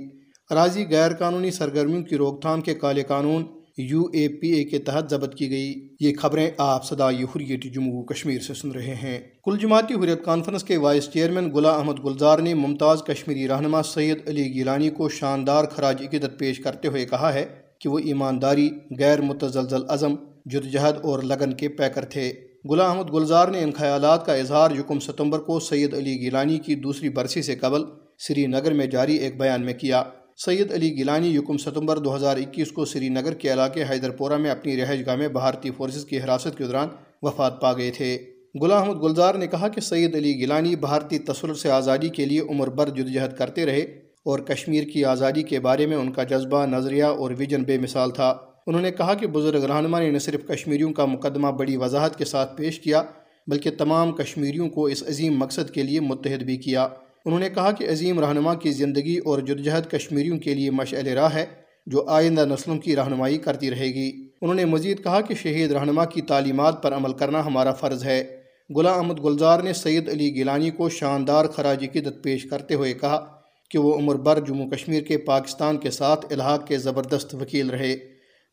اراضی 0.51 0.85
غیر 0.91 1.13
قانونی 1.13 1.51
سرگرمیوں 1.51 2.03
کی 2.03 2.17
روک 2.17 2.43
تھام 2.43 2.61
کے 2.61 2.75
کالے 2.75 3.03
قانون 3.03 3.45
یو 3.77 4.03
اے 4.13 4.29
پی 4.29 4.49
اے 4.49 4.65
کے 4.65 4.79
تحت 4.79 5.11
ضبط 5.11 5.35
کی 5.35 5.51
گئی۔ 5.51 5.89
یہ 6.01 6.13
خبریں 6.21 6.51
آپ 6.59 6.85
صدائی 6.85 7.23
حریت 7.23 7.75
جموں 7.75 8.05
کشمیر 8.05 8.41
سے 8.41 8.55
سن 8.55 8.71
رہے 8.71 8.95
ہیں۔ 8.95 9.21
کل 9.45 9.59
جماعتی 9.59 9.95
حریت 9.95 10.25
کانفرنس 10.25 10.65
کے 10.65 10.77
وائس 10.77 11.09
چیئرمین 11.13 11.55
گلا 11.55 11.71
احمد 11.71 12.05
گلزار 12.05 12.39
نے 12.39 12.55
ممتاز 12.55 13.03
کشمیری 13.03 13.49
رہنما 13.49 13.83
سید 13.83 14.29
علی 14.29 14.55
گیلانی 14.55 14.91
کو 14.91 15.09
شاندار 15.09 15.65
خراج 15.65 16.03
عقیدت 16.03 16.39
پیش 16.39 16.61
کرتے 16.61 16.89
ہوئے 16.89 17.05
کہا 17.05 17.35
ہے 17.35 17.47
کہ 17.81 17.89
وہ 17.89 17.99
ایمانداری، 17.99 18.71
غیر 18.99 19.21
متزلزل 19.21 19.83
عزم 19.89 20.15
جدجہد 20.47 20.95
اور 21.03 21.23
لگن 21.23 21.53
کے 21.53 21.69
پیکر 21.69 22.05
تھے۔ 22.05 22.33
گلا 22.71 22.91
احمد 22.91 23.13
گلزار 23.13 23.49
نے 23.49 23.63
ان 23.63 23.73
خیالات 23.73 24.27
کا 24.27 24.35
اظہار 24.35 24.71
یکم 24.71 25.01
ستمبر 25.01 25.39
کو 25.39 25.61
سید 25.61 25.95
علی 25.95 26.21
گیلانی 26.21 26.59
کی 26.59 26.75
دوسری 26.75 27.09
برسی 27.09 27.43
سے 27.43 27.55
قبل 27.55 27.83
سری 28.19 28.47
نگر 28.47 28.73
میں 28.73 28.87
جاری 28.87 29.17
ایک 29.17 29.39
بیان 29.39 29.63
میں 29.63 29.75
کیا۔ 29.75 30.03
سید 30.37 30.73
علی 30.73 30.97
گیلانی 30.97 31.35
یکم 31.37 31.57
ستمبر 31.57 31.97
دو 31.97 32.17
ہزار 32.17 32.37
اکیس 32.37 32.73
کو 32.73 32.85
سری 32.85 33.09
نگر 33.09 33.35
کے 33.35 33.53
علاقے 33.53 33.85
حیدر 33.91 34.11
پورہ 34.11 34.37
میں 34.37 34.51
اپنی 34.51 34.77
رہائش 34.77 35.07
گاہ 35.07 35.17
میں 35.17 35.29
بھارتی 35.29 35.71
فورسز 35.71 36.05
کی 36.05 36.19
حراست 36.19 36.59
کے 36.59 36.65
دوران 36.65 36.89
وفات 37.23 37.61
پا 37.61 37.73
گئے 37.73 37.91
تھے۔ 37.91 38.19
غلام 38.63 38.89
احمد 38.89 39.03
گلزار 39.03 39.35
نے 39.35 39.47
کہا 39.47 39.69
کہ 39.69 39.81
سید 39.81 40.15
علی 40.15 40.35
گیلانی 40.39 40.77
بھارتی 40.77 41.19
تصور 41.19 41.55
سے 41.55 41.71
آزادی 41.71 42.09
کے 42.09 42.25
لیے 42.25 42.41
عمر 42.41 42.69
بر 42.69 42.89
جدوجہد 42.89 43.37
کرتے 43.37 43.67
رہے 43.67 43.81
اور 44.25 44.39
کشمیر 44.39 44.85
کی 44.85 45.05
آزادی 45.05 45.43
کے 45.43 45.61
بارے 45.61 45.87
میں 45.87 45.97
ان 45.97 46.13
کا 46.13 46.23
جذبہ، 46.23 46.67
نظریہ 46.67 47.05
اور 47.05 47.31
ویژن 47.39 47.63
بے 47.63 47.79
مثال 47.79 48.11
تھا۔ 48.11 48.37
انہوں 48.67 48.83
نے 48.83 48.91
کہا 48.91 49.15
کہ 49.15 49.27
بزرگ 49.27 49.65
رہنما 49.65 50.01
نے 50.01 50.11
نہ 50.11 50.19
صرف 50.19 50.47
کشمیریوں 50.49 50.93
کا 50.93 51.05
مقدمہ 51.05 51.49
بڑی 51.49 51.77
وضاحت 51.77 52.19
کے 52.19 52.25
ساتھ 52.25 52.57
پیش 52.57 52.81
کیا، 52.81 53.03
بلکہ 53.47 53.71
تمام 53.71 54.13
کشمیریوں 54.13 54.69
کو 54.69 54.87
اس 54.87 55.03
عظیم 55.03 55.39
مقصد 55.39 55.71
کے 55.71 55.83
لیے 55.83 56.01
متحد 56.01 56.43
بھی 56.43 56.57
کیا۔ 56.57 56.89
انہوں 57.25 57.41
نے 57.41 57.51
کہا 57.51 57.71
کہ 57.71 57.89
عظیم 57.89 58.21
رہنما 58.21 58.55
کی 58.55 58.71
زندگی 58.71 59.19
اور 59.19 59.39
جدجہد 59.39 59.91
کشمیریوں 59.91 60.39
کے 60.39 60.55
لیے 60.55 60.71
مشعل 60.71 61.09
راہ 61.09 61.35
ہے، 61.35 61.47
جو 61.87 62.09
آئندہ 62.09 62.45
نسلوں 62.45 62.79
کی 62.79 62.97
رہنمائی 62.97 63.39
کرتی 63.39 63.71
رہے 63.71 63.87
گی۔ 63.87 64.29
انہوں 64.43 64.55
نے 64.55 64.65
مزید 64.65 65.05
کہا 65.05 65.21
کہ 65.21 65.35
شہید 65.35 65.73
رہنما 65.73 66.05
کی 66.05 66.23
تعلیمات 66.23 66.83
پر 66.83 66.95
عمل 66.95 67.13
کرنا 67.13 67.47
ہمارا 67.47 67.73
فرض 67.73 68.05
ہے۔ 68.05 68.41
غلام 68.77 68.99
احمد 68.99 69.25
گلزار 69.25 69.61
نے 69.61 69.73
سید 69.73 70.09
علی 70.09 70.35
گیلانی 70.35 70.71
کو 70.71 70.89
شاندار 70.89 71.47
خراج 71.47 71.87
قدت 71.93 72.23
پیش 72.23 72.45
کرتے 72.45 72.75
ہوئے 72.75 72.93
کہا 72.93 73.27
کہ 73.71 73.79
وہ 73.79 73.95
عمر 73.95 74.15
بر 74.15 74.41
جموں 74.41 74.71
کشمیر 74.71 75.03
کے 75.03 75.19
پاکستان 75.19 75.79
کے 75.79 75.91
ساتھ 75.91 76.27
الحاق 76.33 76.67
کے 76.67 76.79
زبردست 76.79 77.35
وکیل 77.35 77.71
رہے۔ 77.71 77.97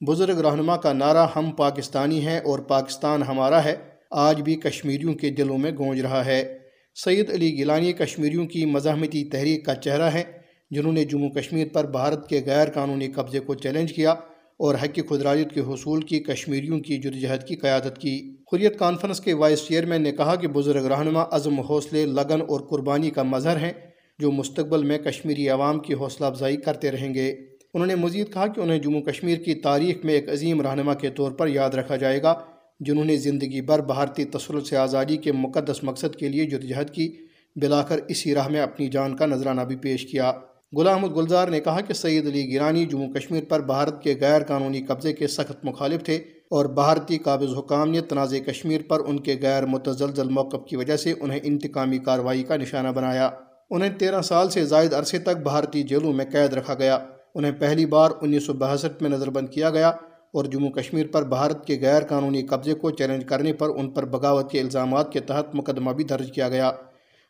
بزرگ 0.07 0.39
رہنما 0.39 0.77
کا 0.77 0.93
نعرہ 0.93 1.27
ہم 1.35 1.51
پاکستانی 1.51 2.25
ہیں 2.25 2.39
اور 2.39 2.59
پاکستان 2.59 3.23
ہمارا 3.23 3.63
ہے، 3.63 3.75
آج 4.11 4.41
بھی 4.41 4.55
کشمیریوں 4.55 5.13
کے 5.13 5.29
دلوں 5.29 5.57
میں 5.57 5.71
گونج 5.71 6.01
رہا 6.01 6.25
ہے۔ 6.25 6.57
سید 6.95 7.31
علی 7.31 7.57
گیلانی 7.57 7.93
کشمیریوں 7.93 8.45
کی 8.45 8.65
مزاحمتی 8.65 9.23
تحریک 9.23 9.65
کا 9.65 9.75
چہرہ 9.75 10.03
ہے 10.03 10.23
جنہوں 10.71 10.93
نے 10.93 11.05
جموں 11.05 11.29
کشمیر 11.29 11.67
پر 11.73 11.83
بھارت 11.83 12.29
کے 12.29 12.41
غیر 12.45 12.69
قانونی 12.69 13.07
قبضے 13.07 13.39
کو 13.39 13.53
چیلنج 13.53 13.93
کیا 13.93 14.11
اور 14.57 14.75
حق 14.75 14.99
خدراجت 15.09 15.53
کے 15.53 15.59
حصول 15.59 16.01
کی 16.01 16.19
کشمیریوں 16.19 16.79
کی 16.79 16.97
جدجہد 16.97 17.47
کی 17.47 17.55
قیادت 17.55 17.97
کی۔ 17.97 18.35
حریت 18.53 18.79
کانفرنس 18.79 19.19
کے 19.19 19.33
وائس 19.33 19.67
چیئرمین 19.67 20.01
نے 20.01 20.11
کہا 20.11 20.35
کہ 20.35 20.47
بزرگ 20.47 20.85
رہنما 20.85 21.25
عزم 21.31 21.59
حوصلے، 21.59 22.05
لگن 22.05 22.41
اور 22.41 22.59
قربانی 22.59 23.09
کا 23.09 23.23
مظہر 23.23 23.55
ہیں، 23.55 23.73
جو 24.19 24.31
مستقبل 24.31 24.83
میں 24.83 24.97
کشمیری 24.97 25.49
عوام 25.49 25.79
کی 25.79 25.93
حوصلہ 25.93 26.25
افزائی 26.25 26.57
کرتے 26.57 26.91
رہیں 26.91 27.13
گے۔ 27.13 27.31
انہوں 27.73 27.85
نے 27.85 27.95
مزید 27.95 28.33
کہا 28.33 28.47
کہ 28.47 28.59
انہیں 28.59 28.79
جموں 28.79 29.01
کشمیر 29.01 29.37
کی 29.37 29.53
تاریخ 29.53 30.05
میں 30.05 30.13
ایک 30.13 30.29
عظیم 30.29 30.61
رہنما 30.61 30.93
کے 30.93 31.09
طور 31.09 31.31
پر 31.31 31.47
یاد 31.47 31.69
رکھا 31.69 31.95
جائے 31.95 32.21
گا۔ 32.21 32.33
جنہوں 32.81 33.05
نے 33.05 33.17
زندگی 33.17 33.61
بھر 33.61 33.79
بھارتی 33.79 34.25
تسلط 34.25 34.67
سے 34.67 34.77
آزادی 34.77 35.17
کے 35.17 35.31
مقدس 35.31 35.83
مقصد 35.83 36.15
کے 36.15 36.29
لیے 36.29 36.45
جدجہد 36.45 36.89
کی 36.89 37.15
بلا 37.55 37.81
کر 37.81 37.99
اسی 38.07 38.35
راہ 38.35 38.47
میں 38.47 38.61
اپنی 38.61 38.87
جان 38.87 39.15
کا 39.15 39.25
نذرانہ 39.25 39.61
بھی 39.61 39.75
پیش 39.75 40.11
کیا۔ 40.11 40.31
غلام 40.77 41.03
احمد 41.03 41.17
گلزار 41.17 41.47
نے 41.47 41.59
کہا 41.59 41.81
کہ 41.81 41.93
سید 41.93 42.27
علی 42.27 42.51
گیرانی 42.51 42.85
جموں 42.85 43.13
کشمیر 43.13 43.43
پر 43.49 43.59
بھارت 43.59 44.03
کے 44.03 44.15
غیر 44.21 44.43
قانونی 44.43 44.81
قبضے 44.81 45.13
کے 45.13 45.27
سخت 45.27 45.65
مخالف 45.65 46.03
تھے 46.03 46.15
اور 46.51 46.65
بھارتی 46.65 47.17
قابض 47.17 47.57
حکام 47.57 47.91
نے 47.91 48.01
تنازع 48.01 48.37
کشمیر 48.37 48.81
پر 48.87 48.99
ان 49.07 49.19
کے 49.19 49.35
غیر 49.41 49.65
متزلزل 49.65 50.29
موقف 50.29 50.69
کی 50.69 50.75
وجہ 50.75 50.97
سے 50.97 51.13
انہیں 51.19 51.39
انتقامی 51.43 51.97
کارروائی 51.97 52.43
کا 52.43 52.57
نشانہ 52.57 52.87
بنایا۔ 52.87 53.29
انہیں 53.69 53.89
تیرہ 53.89 54.21
سال 54.21 54.49
سے 54.49 54.65
زائد 54.65 54.93
عرصے 54.93 55.19
تک 55.19 55.37
بھارتی 55.43 55.83
جیلوں 55.83 56.13
میں 56.13 56.25
قید 56.31 56.53
رکھا 56.53 56.73
گیا۔ 56.73 56.99
انہیں 57.35 57.51
پہلی 57.59 57.85
بار 57.85 58.09
انیس 58.21 58.45
سو 58.45 58.53
باسٹھ 58.53 59.01
میں 59.01 59.09
نظر 59.09 59.29
بند 59.29 59.49
کیا 59.49 59.69
گیا۔ 59.69 59.91
اور 60.33 60.45
جموں 60.45 60.69
کشمیر 60.69 61.07
پر 61.07 61.23
بھارت 61.23 61.65
کے 61.67 61.77
غیر 61.81 62.03
قانونی 62.03 62.41
قبضے 62.41 62.73
کو 62.73 62.91
چیلنج 62.91 63.25
کرنے 63.25 63.53
پر 63.53 63.69
ان 63.69 63.89
پر 63.89 64.05
بغاوت 64.05 64.51
کے 64.51 64.61
الزامات 64.61 65.13
کے 65.13 65.19
تحت 65.19 65.55
مقدمہ 65.55 65.91
بھی 65.91 66.03
درج 66.03 66.31
کیا 66.31 66.49
گیا۔ 66.49 66.71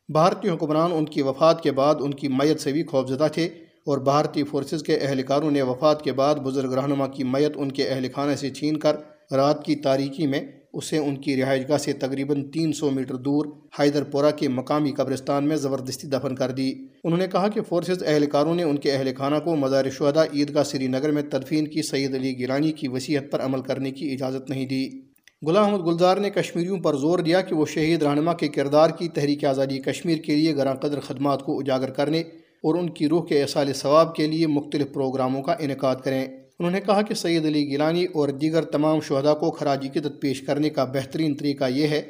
بھارتی 0.10 0.50
حکمران 0.50 0.92
ان 0.94 1.06
کی 1.06 1.22
وفات 1.22 1.64
کے 1.64 1.72
بعد 1.72 1.96
ان 2.00 2.14
کی 2.14 2.28
میت 2.28 2.60
سے 2.62 2.72
بھی 2.72 2.84
خوفزدہ 2.84 3.28
تھے 3.34 3.46
اور 3.86 3.98
بھارتی 3.98 4.44
فورسز 4.44 4.84
کے 4.84 4.96
اہلکاروں 4.96 5.52
نے 5.52 5.62
وفات 5.62 6.02
کے 6.02 6.12
بعد 6.12 6.36
بزرگ 6.36 6.74
رہنما 6.74 7.08
کی 7.08 7.24
میت 7.24 7.52
ان 7.56 7.72
کے 7.72 7.90
اہل 7.90 8.08
خانے 8.16 8.36
سے 8.36 8.50
چھین 8.50 8.78
کر 8.78 8.96
رات 9.32 9.66
کی 9.66 9.76
تاریکی 9.76 10.28
میں 10.28 10.42
اسے 10.74 10.98
ان 10.98 11.16
کی 11.16 11.42
رہائش 11.42 11.70
گاہ 11.70 11.78
سے 11.78 11.94
تقریباً 11.94 12.52
تین 12.52 12.74
سو 12.74 12.92
میٹر 12.92 13.16
دور 13.16 13.46
حیدر 13.80 14.04
پورہ 14.04 14.32
کے 14.36 14.48
مقامی 14.48 14.92
قبرستان 14.92 15.48
میں 15.48 15.56
زبردستی 15.56 16.08
دفن 16.08 16.36
کر 16.36 16.52
دی۔ 16.52 16.74
انہوں 17.04 17.18
نے 17.18 17.28
کہا 17.28 17.48
کہ 17.48 17.62
فورسز 17.62 18.04
اہلکاروں 18.04 18.56
نے 18.56 18.64
ان 18.64 18.78
کے 18.78 18.92
اہل 18.92 19.12
خانہ 19.18 19.36
کو 19.44 19.56
مزار 19.56 19.86
شہدہ 19.90 20.24
عیدگاہ 20.34 20.64
سری 20.64 20.88
نگر 20.88 21.12
میں 21.12 21.22
تدفین 21.22 21.68
کی 21.68 21.82
سید 21.82 22.16
علی 22.16 22.38
گیلانی 22.38 22.72
کی 22.72 22.88
وصیت 22.88 23.32
پر 23.32 23.42
عمل 23.42 23.62
کرنے 23.62 23.92
کی 23.92 24.12
اجازت 24.12 24.50
نہیں 24.50 24.66
دی۔ 24.66 24.90
غلام 25.48 25.74
احمد 25.74 25.86
گلزار 25.86 26.18
نے 26.18 26.30
کشمیریوں 26.30 26.78
پر 26.78 26.96
زور 26.96 27.20
دیا 27.20 27.42
کہ 27.42 27.56
وہ 27.56 27.66
شہید 27.66 28.04
رہنما 28.04 28.34
کے 28.34 28.48
کردار 28.48 28.90
کی 28.90 29.08
تحریک 29.08 29.46
آزادی 29.46 29.80
کشمیر 29.80 30.18
کے 30.18 30.36
لیے 30.36 30.56
گراں 30.56 30.76
قدر 30.76 31.00
خدمات 31.00 31.44
کو 31.44 31.60
اجاگر 31.60 31.90
کرنے 31.90 32.20
اور 32.64 32.76
ان 32.76 32.90
کی 32.90 33.10
روح 33.10 33.26
کے 33.26 33.44
اصال 33.44 33.74
ثواب 33.74 34.16
کے 34.16 34.28
لیے 34.28 34.48
مختلف 34.48 34.94
پروگراموں 34.94 35.42
کا 35.42 35.56
انعقاد 35.60 35.96
کریں۔ 36.04 36.28
انہوں 36.62 36.72
نے 36.72 36.82
کہا 36.82 37.02
کہ 37.02 37.14
سید 37.14 37.46
علی 37.46 37.72
گیلانی 37.72 38.06
اور 38.06 38.30
دیگر 38.30 38.64
تمام 38.64 39.00
شہداء 39.00 39.34
کو 39.34 39.52
خراجی 39.52 39.90
قدت 39.94 40.22
پیش 40.22 40.42
کرنے 40.42 40.70
کا 40.70 40.84
بہترین 40.84 41.36
طریقہ 41.36 41.64
یہ 41.70 41.88
ہے 41.88 42.02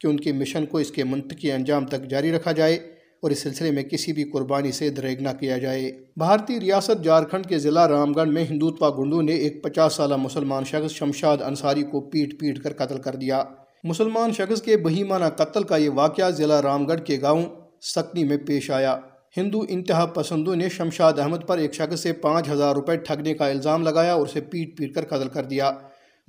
کہ 0.00 0.06
ان 0.06 0.16
کے 0.16 0.32
مشن 0.32 0.66
کو 0.66 0.78
اس 0.78 0.90
کے 0.90 1.04
منطقی 1.04 1.52
انجام 1.52 1.86
تک 1.86 2.10
جاری 2.10 2.32
رکھا 2.32 2.52
جائے 2.52 2.74
اور 3.22 3.30
اس 3.30 3.38
سلسلے 3.38 3.70
میں 3.70 3.82
کسی 3.82 4.12
بھی 4.12 4.24
قربانی 4.24 4.72
سے 4.72 4.90
دریگ 4.90 5.20
نہ 5.20 5.28
کیا 5.40 5.58
جائے۔ 5.58 5.90
بھارتی 6.16 6.60
ریاست 6.60 7.04
جھارکھنڈ 7.04 7.46
کے 7.46 7.58
ضلع 7.58 7.88
رام 7.88 8.12
گڑھ 8.12 8.28
میں 8.28 8.44
ہندوتوا 8.50 8.90
گنڈو 8.90 9.20
نے 9.20 9.32
ایک 9.32 9.62
پچاس 9.62 9.92
سالہ 9.92 10.16
مسلمان 10.16 10.64
شخص 10.64 10.92
شمشاد 10.92 11.36
انصاری 11.46 11.82
کو 11.82 12.00
پیٹ 12.00 12.40
پیٹ 12.40 12.58
کر 12.58 12.72
قتل 12.72 12.98
کر 12.98 13.16
دیا۔ 13.16 13.42
مسلمان 13.84 14.32
شخص 14.32 14.62
کے 14.62 14.76
بہیمانہ 14.76 15.24
قتل 15.24 15.62
کا 15.62 15.76
یہ 15.76 15.90
واقعہ 15.90 16.30
ضلع 16.30 16.62
رام 16.62 16.86
گڑھ 16.86 17.00
کے 17.00 17.18
گاؤں 17.22 17.44
سکنی 17.80 18.24
میں 18.24 18.36
پیش 18.36 18.70
آیا۔ 18.70 18.96
ہندو 19.36 19.60
انتہا 19.68 20.06
پسندوں 20.06 20.56
نے 20.56 20.68
شمشاد 20.68 21.12
احمد 21.18 21.46
پر 21.46 21.58
ایک 21.58 21.74
شخص 21.74 22.00
سے 22.00 22.12
پانچ 22.12 22.48
ہزار 22.48 22.74
روپے 22.74 22.96
ٹھگنے 22.96 23.34
کا 23.34 23.48
الزام 23.48 23.82
لگایا 23.82 24.12
اور 24.12 24.22
اسے 24.22 24.40
پیٹ 24.40 24.78
پیٹ 24.78 24.94
کر 24.94 25.04
قتل 25.04 25.28
کر 25.28 25.44
دیا۔ 25.44 25.70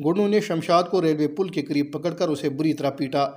گنڈوں 0.05 0.27
نے 0.27 0.39
شمشاد 0.39 0.83
کو 0.83 1.01
ریلوے 1.01 1.27
پل 1.27 1.49
کے 1.49 1.61
قریب 1.61 1.93
پکڑ 1.93 2.13
کر 2.13 2.29
اسے 2.29 2.49
بری 2.49 2.73
طرح 2.73 2.89
پیٹا۔ 2.89 3.29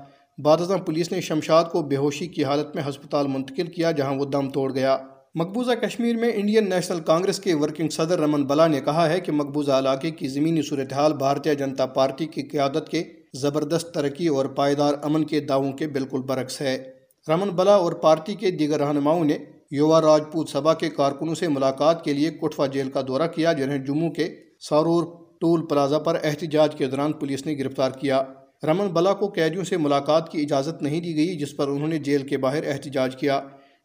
بعد 0.45 0.61
ازاں 0.61 0.79
پولیس 0.79 1.13
نے 1.13 1.21
شمشاد 1.21 1.65
کو 1.65 1.83
بے 1.83 1.97
ہوشی 1.97 2.27
کی 2.27 2.45
حالت 2.45 2.75
میں 2.75 2.83
ہسپتال 2.89 3.27
منتقل 3.27 3.67
کیا 3.67 3.91
جہاں 3.91 4.15
وہ 4.15 4.25
دم 4.25 4.51
توڑ 4.51 4.75
گیا۔ 4.75 4.99
مقبوضہ 5.35 5.73
کشمیر 5.73 6.17
میں 6.17 6.33
انڈین 6.35 6.71
نیشنل 6.71 7.01
کانگریس 7.01 7.41
کے 7.41 7.55
ورکنگ 7.55 7.89
صدر 7.89 8.19
رمن 8.19 8.45
بلا 8.45 8.67
نے 8.67 8.81
کہا 8.81 9.09
ہے 9.09 9.21
کہ 9.21 9.33
مقبوضہ 9.33 9.73
علاقے 9.73 10.11
کی 10.11 10.29
زمینی 10.29 10.63
صورتحال 10.63 11.13
بھارتیہ 11.13 11.55
جنتا 11.55 11.87
پارٹی 11.87 12.27
کی 12.27 12.43
قیادت 12.43 12.89
کے 12.89 13.05
زبردست 13.35 13.95
ترقی 13.95 14.27
اور 14.27 14.47
پائیدار 14.47 14.95
امن 15.03 15.25
کے 15.25 15.41
دعووں 15.41 15.73
کے 15.73 15.87
بالکل 15.87 16.21
برعکس 16.21 16.61
ہے۔ 16.61 16.93
رمن 17.29 17.49
بلا 17.49 17.75
اور 17.75 17.93
پارٹی 17.93 18.35
کے 18.35 18.51
دیگر 18.51 18.81
رہنماؤں 18.81 19.25
نے 19.25 19.39
یووا 19.71 20.01
راجپوت 20.01 20.49
سبھا 20.49 20.75
کے 20.75 20.89
کارکنوں 20.89 21.35
سے 21.35 21.49
ملاقات 21.49 22.05
کے 22.05 22.13
لیے 22.13 22.31
کٹھوا 22.31 22.67
جیل 22.67 22.91
کا 22.91 23.01
دورہ 23.09 23.27
کیا، 23.35 23.53
جنہیں 23.53 23.79
جموں 23.79 24.11
کے 24.11 24.35
سارور 24.61 25.05
ٹول 25.41 25.67
پلازا 25.67 25.99
پر 25.99 26.19
احتجاج 26.23 26.75
کے 26.75 26.87
دوران 26.87 27.13
پولیس 27.13 27.47
نے 27.47 27.59
گرفتار 27.59 27.91
کیا۔ 27.91 28.25
رمن 28.63 28.87
بلا 28.87 29.15
کو 29.15 29.27
قیدیوں 29.27 29.65
سے 29.65 29.77
ملاقات 29.77 30.33
کی 30.33 30.41
اجازت 30.41 30.83
نہیں 30.83 31.01
دی 31.01 31.17
گئی، 31.17 31.39
جس 31.39 31.57
پر 31.57 31.69
انہوں 31.69 31.89
نے 31.89 31.99
جیل 31.99 32.27
کے 32.27 32.37
باہر 32.37 32.67
احتجاج 32.67 33.17
کیا۔ 33.17 33.41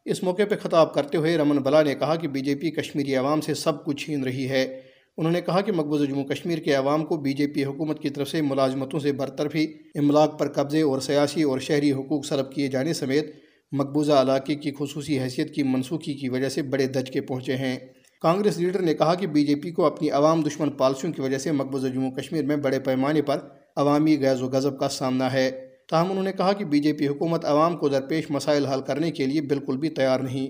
اس 0.05 0.23
موقع 0.23 0.41
پہ 0.49 0.55
خطاب 0.63 0.93
کرتے 0.93 1.17
ہوئے 1.17 1.37
رمن 1.37 1.57
بلا 1.57 1.83
نے 1.83 1.95
کہا 1.95 2.15
کہ 2.15 2.27
بی 2.27 2.39
جے 2.39 2.55
پی 2.55 2.71
کشمیری 2.71 3.15
عوام 3.15 3.41
سے 3.41 3.53
سب 3.53 3.85
کچھ 3.85 4.05
چھین 4.05 4.23
رہی 4.23 4.49
ہے۔ 4.49 4.81
انہوں 5.17 5.31
نے 5.31 5.41
کہا 5.41 5.61
کہ 5.61 5.71
مقبوضہ 5.71 6.03
جموں 6.03 6.23
کشمیر 6.23 6.57
کے 6.57 6.73
عوام 6.73 7.05
کو 7.05 7.17
بی 7.17 7.33
جے 7.33 7.47
پی 7.47 7.65
حکومت 7.65 7.99
کی 7.99 8.09
طرف 8.09 8.29
سے 8.29 8.41
ملازمتوں 8.41 8.99
سے 8.99 9.11
برطرفی، 9.11 9.67
املاک 9.95 10.39
پر 10.39 10.53
قبضے 10.53 10.81
اور 10.81 10.99
سیاسی 10.99 11.43
اور 11.43 11.59
شہری 11.59 11.91
حقوق 11.91 12.25
سلب 12.25 12.51
کیے 12.51 12.67
جانے 12.67 12.93
سمیت 12.93 13.44
مقبوضہ 13.71 14.11
علاقے 14.11 14.55
کی 14.55 14.71
خصوصی 14.79 15.19
حیثیت 15.19 15.55
کی 15.55 15.63
منسوخی 15.63 16.13
کی 16.13 16.29
وجہ 16.29 16.49
سے 16.49 16.61
بڑے 16.61 16.87
دج 16.87 17.11
کے 17.11 17.21
پہنچے 17.21 17.55
ہیں۔ 17.55 17.79
کانگریس 18.21 18.57
لیڈر 18.57 18.81
نے 18.81 18.93
کہا 18.93 19.15
کہ 19.15 19.27
بی 19.27 19.45
جے 19.45 19.55
پی 19.55 19.71
کو 19.71 19.85
اپنی 19.85 20.09
عوام 20.09 20.41
دشمن 20.41 20.69
پالسیوں 20.69 21.13
کی 21.13 21.21
وجہ 21.21 21.37
سے 21.37 21.51
مقبوضہ 21.51 21.87
جموں 21.87 22.11
کشمیر 22.11 22.45
میں 22.45 22.55
بڑے 22.55 22.79
پیمانے 22.79 23.21
پر 23.21 23.39
عوامی 23.75 24.17
غیظ 24.19 24.41
و 24.41 24.45
غضب 24.45 24.79
کا 24.79 24.89
سامنا 24.89 25.33
ہے۔ 25.33 25.51
تاہم 25.89 26.11
انہوں 26.11 26.23
نے 26.23 26.31
کہا 26.31 26.53
کہ 26.53 26.65
بی 26.65 26.79
جے 26.79 26.93
پی 26.93 27.07
حکومت 27.07 27.45
عوام 27.45 27.77
کو 27.77 27.89
درپیش 27.89 28.31
مسائل 28.31 28.65
حل 28.65 28.81
کرنے 28.81 29.11
کے 29.11 29.25
لیے 29.25 29.41
بالکل 29.41 29.77
بھی 29.77 29.89
تیار 29.89 30.19
نہیں۔ 30.19 30.47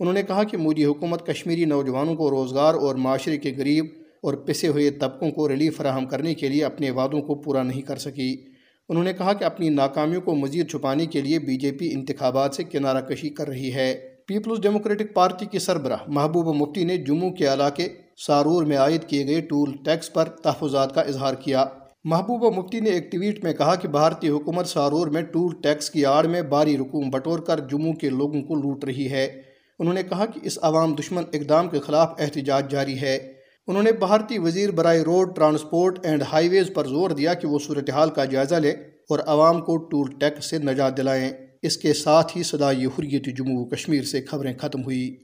انہوں 0.00 0.14
نے 0.14 0.22
کہا 0.22 0.44
کہ 0.44 0.56
مودی 0.56 0.84
حکومت 0.84 1.26
کشمیری 1.26 1.64
نوجوانوں 1.64 2.14
کو 2.14 2.30
روزگار 2.30 2.74
اور 2.74 2.94
معاشرے 2.94 3.36
کے 3.36 3.52
غریب 3.56 3.84
اور 4.22 4.34
پسے 4.34 4.68
ہوئے 4.68 4.90
طبقوں 4.90 5.30
کو 5.30 5.48
ریلیف 5.48 5.76
فراہم 5.76 6.06
کرنے 6.06 6.34
کے 6.34 6.48
لیے 6.48 6.64
اپنے 6.64 6.90
وعدوں 6.90 7.22
کو 7.22 7.34
پورا 7.34 7.62
نہیں 7.62 7.82
کر 7.82 7.96
سکی۔ 7.96 8.53
انہوں 8.88 9.04
نے 9.04 9.12
کہا 9.12 9.32
کہ 9.32 9.44
اپنی 9.44 9.68
ناکامیوں 9.68 10.20
کو 10.20 10.34
مزید 10.34 10.70
چھپانے 10.70 11.06
کے 11.06 11.20
لیے 11.20 11.38
بی 11.38 11.56
جے 11.56 11.72
پی 11.72 11.92
انتخابات 11.92 12.54
سے 12.54 12.64
کنارہ 12.64 13.00
کشی 13.00 13.28
کر 13.28 13.48
رہی 13.48 13.74
ہے۔ 13.74 13.94
پیپلز 14.26 14.60
ڈیموکریٹک 14.60 15.14
پارٹی 15.14 15.46
کی 15.46 15.58
سربراہ 15.58 15.96
محبوب 16.06 16.54
مفتی 16.54 16.84
نے 16.84 16.96
جموں 16.96 17.30
کے 17.30 17.52
علاقے 17.52 17.88
سارور 18.26 18.64
میں 18.64 18.76
عائد 18.76 19.04
کیے 19.04 19.26
گئے 19.26 19.40
ٹول 19.40 19.76
ٹیکس 19.84 20.12
پر 20.12 20.24
تحفظات 20.24 20.94
کا 20.94 21.00
اظہار 21.00 21.34
کیا۔ 21.34 21.64
محبوبہ 22.04 22.50
مفتی 22.56 22.80
نے 22.80 22.90
ایک 22.90 23.12
ٹویٹ 23.12 23.44
میں 23.44 23.52
کہا 23.52 23.74
کہ 23.74 23.88
بھارتی 23.88 24.28
حکومت 24.28 24.66
سارور 24.66 25.06
میں 25.06 25.22
ٹول 25.22 25.54
ٹیکس 25.62 25.90
کی 25.90 26.04
آڑ 26.04 26.26
میں 26.26 26.42
باری 26.42 26.78
رقوم 26.78 27.10
بٹور 27.10 27.38
کر 27.38 27.60
جموں 27.60 27.92
کے 27.92 28.10
لوگوں 28.10 28.42
کو 28.42 28.54
لوٹ 28.54 28.84
رہی 28.84 29.10
ہے۔ 29.10 29.42
انہوں 29.78 29.94
نے 29.94 30.02
کہا 30.02 30.26
کہ 30.26 30.40
اس 30.42 30.58
عوام 30.62 30.94
دشمن 30.94 31.22
اقدام 31.32 31.68
کے 31.68 31.80
خلاف 31.80 32.12
احتجاج 32.18 32.70
جاری 32.70 33.00
ہے۔ 33.00 33.33
انہوں 33.68 33.82
نے 33.82 33.92
بھارتی 33.92 34.38
وزیر 34.38 34.70
برائے 34.70 35.00
روڈ، 35.00 35.36
ٹرانسپورٹ 35.36 35.98
اینڈ 36.02 36.22
ہائی 36.32 36.48
ویز 36.48 36.70
پر 36.74 36.84
زور 36.84 37.10
دیا 37.10 37.34
کہ 37.34 37.48
وہ 37.48 37.58
صورتحال 37.58 38.10
کا 38.10 38.24
جائزہ 38.24 38.54
لے 38.54 38.70
اور 39.10 39.18
عوام 39.26 39.60
کو 39.60 39.76
ٹول 39.76 40.10
ٹیکس 40.20 40.50
سے 40.50 40.58
نجات 40.58 40.96
دلائیں۔ 40.96 41.30
اس 41.62 41.76
کے 41.76 41.92
ساتھ 41.92 42.36
ہی 42.36 42.42
صدائی 42.42 42.86
حریت 42.86 43.36
جموں 43.36 43.66
کشمیر 43.66 44.02
سے 44.02 44.20
خبریں 44.22 44.52
ختم 44.60 44.82
ہوئی۔ 44.84 45.16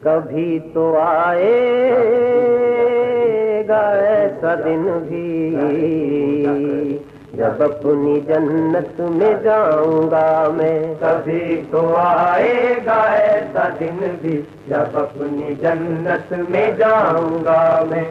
کبھی 0.00 0.58
تو 0.74 0.96
آئے 0.98 1.64
گا 3.68 3.88
ایسا 3.90 4.54
دن 4.54 4.82
بھی۔ 5.08 5.56
جب 7.36 7.62
اپنی 7.62 8.20
جنت 8.20 9.00
میں 9.00 9.34
جاؤں 9.42 10.10
گا 10.10 10.48
میں 10.54 10.94
کبھی 11.00 11.62
تو 11.70 11.94
آئے 11.96 12.74
گا 12.86 13.02
ایسا 13.12 13.68
دن 13.80 14.16
بھی۔ 14.20 14.42
جب 14.68 14.98
اپنی 14.98 15.54
جنت 15.60 16.34
میں 16.48 16.70
جاؤں 16.78 17.44
گا 17.44 17.84
میں۔ 17.90 18.04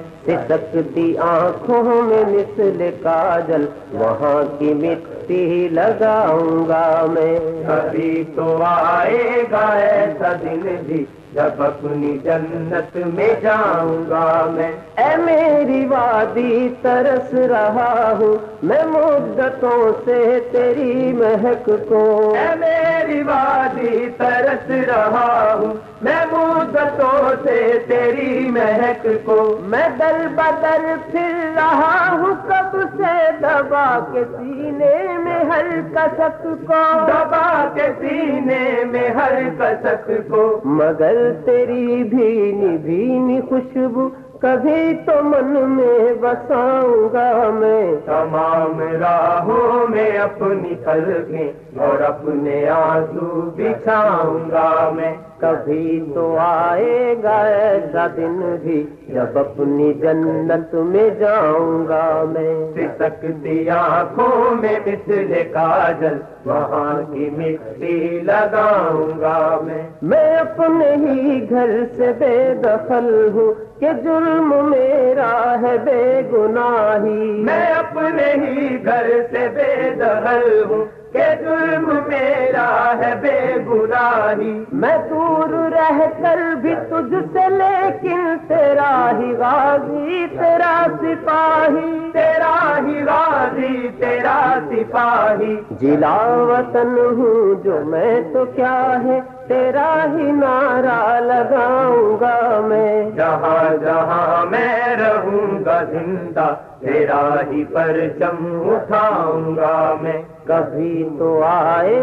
سکتی 0.49 1.17
آنکھوں 1.17 1.83
میں 1.83 2.23
مثل 2.27 2.89
کاجل 3.03 3.65
وہاں 3.93 4.59
کی 4.59 4.73
مٹی 4.73 5.67
لگاؤں 5.71 6.67
گا 6.67 7.05
میں۔ 7.09 7.39
کبھی 7.67 8.23
تو 8.35 8.63
آئے 8.65 9.43
گا 9.51 9.65
ایسا 9.73 10.33
دن 10.43 10.75
بھی۔ 10.85 11.05
جب 11.33 11.63
اپنی 11.63 12.17
جنت 12.17 12.97
میں 13.13 13.33
جاؤں 13.41 14.09
گا 14.09 14.49
میں، 14.53 14.71
اے 14.97 15.17
میری 15.17 15.85
وادی 15.85 16.69
ترس 16.81 17.33
رہا 17.33 18.13
ہوں، 18.19 18.37
میں 18.63 18.83
مدتوں 18.83 19.91
سے 20.05 20.39
تیری 20.51 21.13
مہک 21.13 21.71
کو۔ 21.89 22.33
اے 22.37 22.55
میری 22.55 23.23
وادی 23.23 24.09
ترس 24.17 24.69
رہا 24.69 25.57
ہوں، 25.61 25.73
میں 26.01 26.25
مدتوں 26.31 27.31
سے 27.43 27.79
تیری 27.87 28.49
مہک 28.49 29.07
کو۔ 29.25 29.57
میں 29.61 29.89
دل 29.99 30.27
بدل 30.27 30.95
پھر 31.11 31.51
رہا 31.55 32.11
ہوں، 32.11 32.47
کب 32.47 32.77
سے 32.97 33.31
دبا 33.39 33.99
کے 34.13 34.23
سینے 34.37 35.17
میں 35.17 35.43
ہر 35.45 35.65
کسک 35.93 36.43
کو۔ 36.43 36.83
دبا 37.07 37.69
کے 37.73 37.87
سینے 37.99 38.83
میں 38.85 39.09
ہر 39.09 39.39
کسک 39.59 40.11
کو۔ 40.29 40.61
مگر 40.65 41.22
تیری 41.45 42.03
بھینی 42.03 42.77
بھینی 42.77 43.39
خوشبو 43.49 44.09
کبھی 44.43 44.93
تو 45.05 45.11
من 45.23 45.69
میں 45.69 46.13
بساؤں 46.21 47.13
گا 47.13 47.49
میں۔ 47.53 47.95
تمام 48.05 48.79
راہوں 49.01 49.87
میں 49.87 50.17
اپنی 50.17 50.75
قلبیں 50.85 51.79
اور 51.79 52.01
اپنے 52.01 52.69
آنسو 52.69 53.41
بچھاؤں 53.55 54.51
گا 54.51 54.89
میں۔ 54.95 55.13
کبھی 55.37 56.11
تو 56.13 56.37
آئے 56.39 57.15
گا 57.23 57.41
ایسا 57.41 58.07
دن 58.17 58.55
بھی 58.61 58.85
جب 59.07 59.39
اپنی 59.39 59.93
جنت 59.93 60.73
میں 60.73 61.09
جاؤں 61.19 61.87
گا 61.87 62.23
میں 62.29 62.87
سکتی 62.99 63.69
آنکھوں 63.69 64.55
میں 64.61 64.79
مثل 64.85 65.33
کاجل 65.53 66.17
وہاں 66.45 67.13
کی 67.13 67.29
مٹی 67.37 68.19
لگاؤں 68.23 69.21
گا 69.21 69.59
میں۔ 69.63 69.83
میں 70.01 70.35
اپنے 70.35 70.95
ہی 70.95 71.49
گھر 71.49 71.69
سے 71.97 72.11
بے 72.19 72.53
دخل 72.63 73.29
ہوں۔ 73.33 73.72
کہ 73.83 73.93
جرم 74.03 74.69
میرا 74.69 75.55
ہے 75.61 75.77
بے 75.77 76.21
گناہی۔ 76.33 77.43
میں 77.43 77.73
اپنے 77.73 78.33
ہی 78.33 78.85
گھر 78.85 79.09
سے 79.31 79.47
بے 79.53 79.89
دخل 79.95 80.63
ہوں 80.69 80.85
کہ 81.13 81.23
جرم 81.41 81.99
میرا 82.07 82.93
ہے 82.99 83.13
بے 83.21 83.55
گناہی۔ 83.67 84.63
میں 84.73 84.97
دور 85.09 85.49
رہ 85.49 85.99
کر 86.21 86.55
بھی 86.61 86.75
تجھ 86.75 87.15
سے 87.33 87.49
لیکن 87.49 88.37
تیرا 88.47 89.11
ہی 89.19 89.33
غازی 89.33 90.27
تیرا 90.39 90.85
سپاہی۔ 91.01 92.09
تیرا 92.13 92.77
ہی 92.87 93.03
غازی 93.03 93.87
تیرا 93.99 94.22
سپاہی۔ 94.69 95.55
جلا 95.79 96.17
وطن 96.49 96.95
ہوں 96.99 97.63
جو 97.63 97.79
میں 97.85 98.21
تو 98.33 98.45
کیا 98.55 98.97
ہے 99.03 99.19
تیرا 99.47 100.05
ہی 100.13 100.31
نعرہ 100.31 101.19
لگاؤں 101.19 102.17
گا 102.21 102.61
میں۔ 102.65 103.11
جہاں 103.15 103.83
جہاں 103.83 104.45
میں 104.45 104.95
رہوں 104.95 105.65
گا 105.65 105.83
زندہ 105.83 106.55
تیرا 106.79 107.41
ہی 107.51 107.63
پرچم 107.73 108.37
اٹھاؤں 108.69 109.55
گا 109.55 109.95
میں۔ 110.01 110.21
کبھی 110.45 111.09
تو 111.19 111.43
آئے 111.43 111.99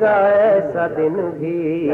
گا 0.00 0.16
ایسا 0.26 0.86
دن 0.96 1.30
بھی۔ 1.38 1.90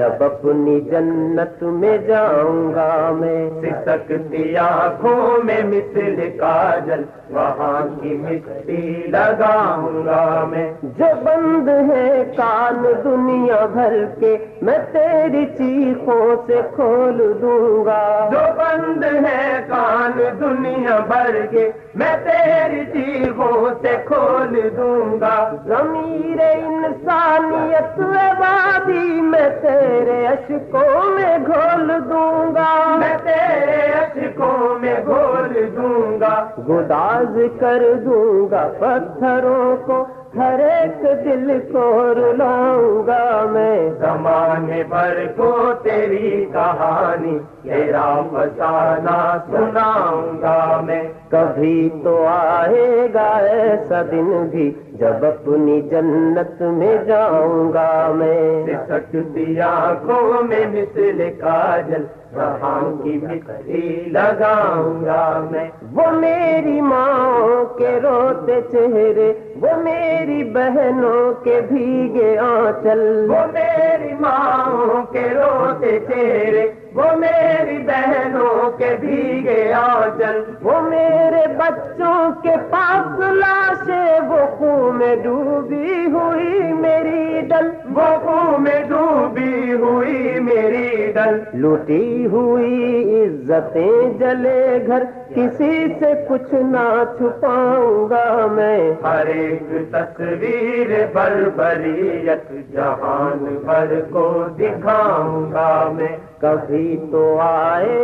جب 0.00 0.24
اپنی 0.24 0.80
جنت 0.80 1.62
میں 1.62 1.98
جاؤں 1.98 2.74
گا 2.74 3.10
میں 3.18 3.50
سکتی 3.86 4.56
آنکھوں 4.56 5.44
میں 5.44 5.62
مثل 5.64 6.30
کاجل، 6.38 7.02
وہاں 7.30 8.02
کی 8.02 8.16
مٹی 8.22 9.02
لگاؤں 9.06 10.06
گا 10.06 10.44
میں۔ 10.50 10.72
جو 10.82 11.04
بند 11.24 11.68
ہے 11.68 12.24
کان 12.36 12.86
دنیا 13.04 13.66
بھر 13.66 14.04
کے، 14.20 14.36
میں 14.62 14.78
تیری 14.92 15.46
چیخوں 15.46 16.36
سے 16.46 16.60
کھول 16.74 17.32
دوں 17.42 17.84
گا۔ 17.84 18.28
جو 18.32 18.38
بند 18.58 19.04
ہے 19.04 19.60
کان 19.68 20.22
دنیا 20.40 20.98
بھر 20.98 21.46
کے، 21.50 21.70
میں 21.94 22.16
تیری 22.24 22.84
چیخوں 22.92 23.68
سے 23.82 23.96
کھول 24.04 24.60
دوں 24.76 25.20
گا۔ 25.20 25.54
ضمیر 25.66 26.40
انسانیت 26.40 28.00
وادی 28.40 29.20
میں 29.20 29.48
تیرے 29.62 29.89
اشکوں 29.98 31.10
میں 31.10 31.38
گھول 31.46 31.88
دوں 31.88 32.54
گا۔ 32.54 32.96
میں 32.98 33.16
تیرے 33.24 33.92
اشکوں 33.92 34.78
میں 34.78 34.94
گھول 35.06 35.76
دوں 35.76 36.20
گا۔ 36.20 36.46
گداز 36.68 37.38
کر 37.60 37.82
دوں 38.04 38.50
گا 38.50 38.68
پتھروں 38.78 39.76
کو 39.86 40.06
ہر 40.36 40.58
ایک 40.58 41.24
دل 41.24 41.58
کو 41.72 42.14
رلاؤں 42.14 43.06
گا 43.06 43.46
میں۔ 43.50 43.90
زمانے 43.90 44.82
بھر 44.88 45.26
کو 45.36 45.72
تیری 45.82 46.46
کہانی 46.52 47.38
تیرا 47.62 48.20
فسانہ 48.30 49.36
سناؤں 49.50 50.42
گا 50.42 50.80
میں۔ 50.84 51.02
کبھی 51.30 51.90
تو 52.04 52.26
آئے 52.26 53.08
گا 53.14 53.36
ایسا 53.36 54.02
دن 54.02 54.46
بھی 54.50 54.70
جب 55.00 55.24
اپنی 55.24 55.80
جنت 55.80 56.60
میں 56.60 56.96
جاؤں 57.06 57.72
گا 57.72 58.12
میں 58.14 58.66
سکتی 58.88 59.60
آنکھوں 59.60 60.42
میں 60.42 60.66
مثل 60.66 61.18
کاجل 61.40 62.04
جہاں 62.34 63.02
کی 63.02 63.20
مٹی 63.22 64.08
لگاؤں 64.10 65.04
گا 65.04 65.22
میں۔ 65.50 65.68
وہ 65.92 66.10
میری 66.10 66.80
ماں 66.80 67.64
کے 67.78 67.98
روتے 68.02 68.60
چہرے 68.72 69.32
وہ 69.60 69.72
میری 69.76 70.44
بہنوں 70.44 71.44
کے 71.44 71.60
بھیگے 71.68 72.38
آنچل۔ 72.38 73.26
وہ 73.30 73.46
میری 73.52 74.12
ماں 74.20 75.02
کے 75.12 75.28
روتے 75.34 75.98
چہرے 76.08 76.66
وہ 76.94 77.16
میری 77.16 77.78
بہنوں 77.78 78.70
کے 78.78 78.96
بھیگے 79.00 79.72
آنچل۔ 79.72 80.42
وہ 80.62 80.80
میرے 80.80 81.46
بچوں 81.58 82.42
کے 82.42 82.56
پاس 82.70 83.18
لاشیں 83.18 84.20
وہ 84.28 84.46
خون 84.58 84.89
میں 84.92 85.16
ڈوبی 85.16 86.06
ہوئی 86.12 86.72
میری 86.72 87.40
ڈل 87.40 87.70
وہ 87.94 88.18
خون 88.24 88.62
میں 88.62 88.84
ڈوبی 88.88 89.72
ہوئی 89.72 90.40
میری 90.40 91.12
ڈل۔ 91.12 91.38
لوٹی 91.54 92.26
ہوئی 92.26 93.24
عزتیں 93.24 94.18
جلے 94.18 94.78
گھر، 94.86 95.02
کسی 95.34 95.86
سے 95.98 96.12
کچھ 96.28 96.54
نہ 96.54 97.02
چھپاؤں 97.18 98.10
گا 98.10 98.46
میں۔ 98.50 98.94
ہر 99.02 99.26
ایک 99.26 99.92
تصویر 99.92 101.06
بربریت، 101.12 102.72
جہان 102.72 103.56
بھر 103.64 104.00
کو 104.10 104.44
دکھاؤں 104.58 105.52
گا 105.52 105.92
میں۔ 105.96 106.16
کبھی 106.40 106.96
تو 107.10 107.38
آئے 107.40 107.96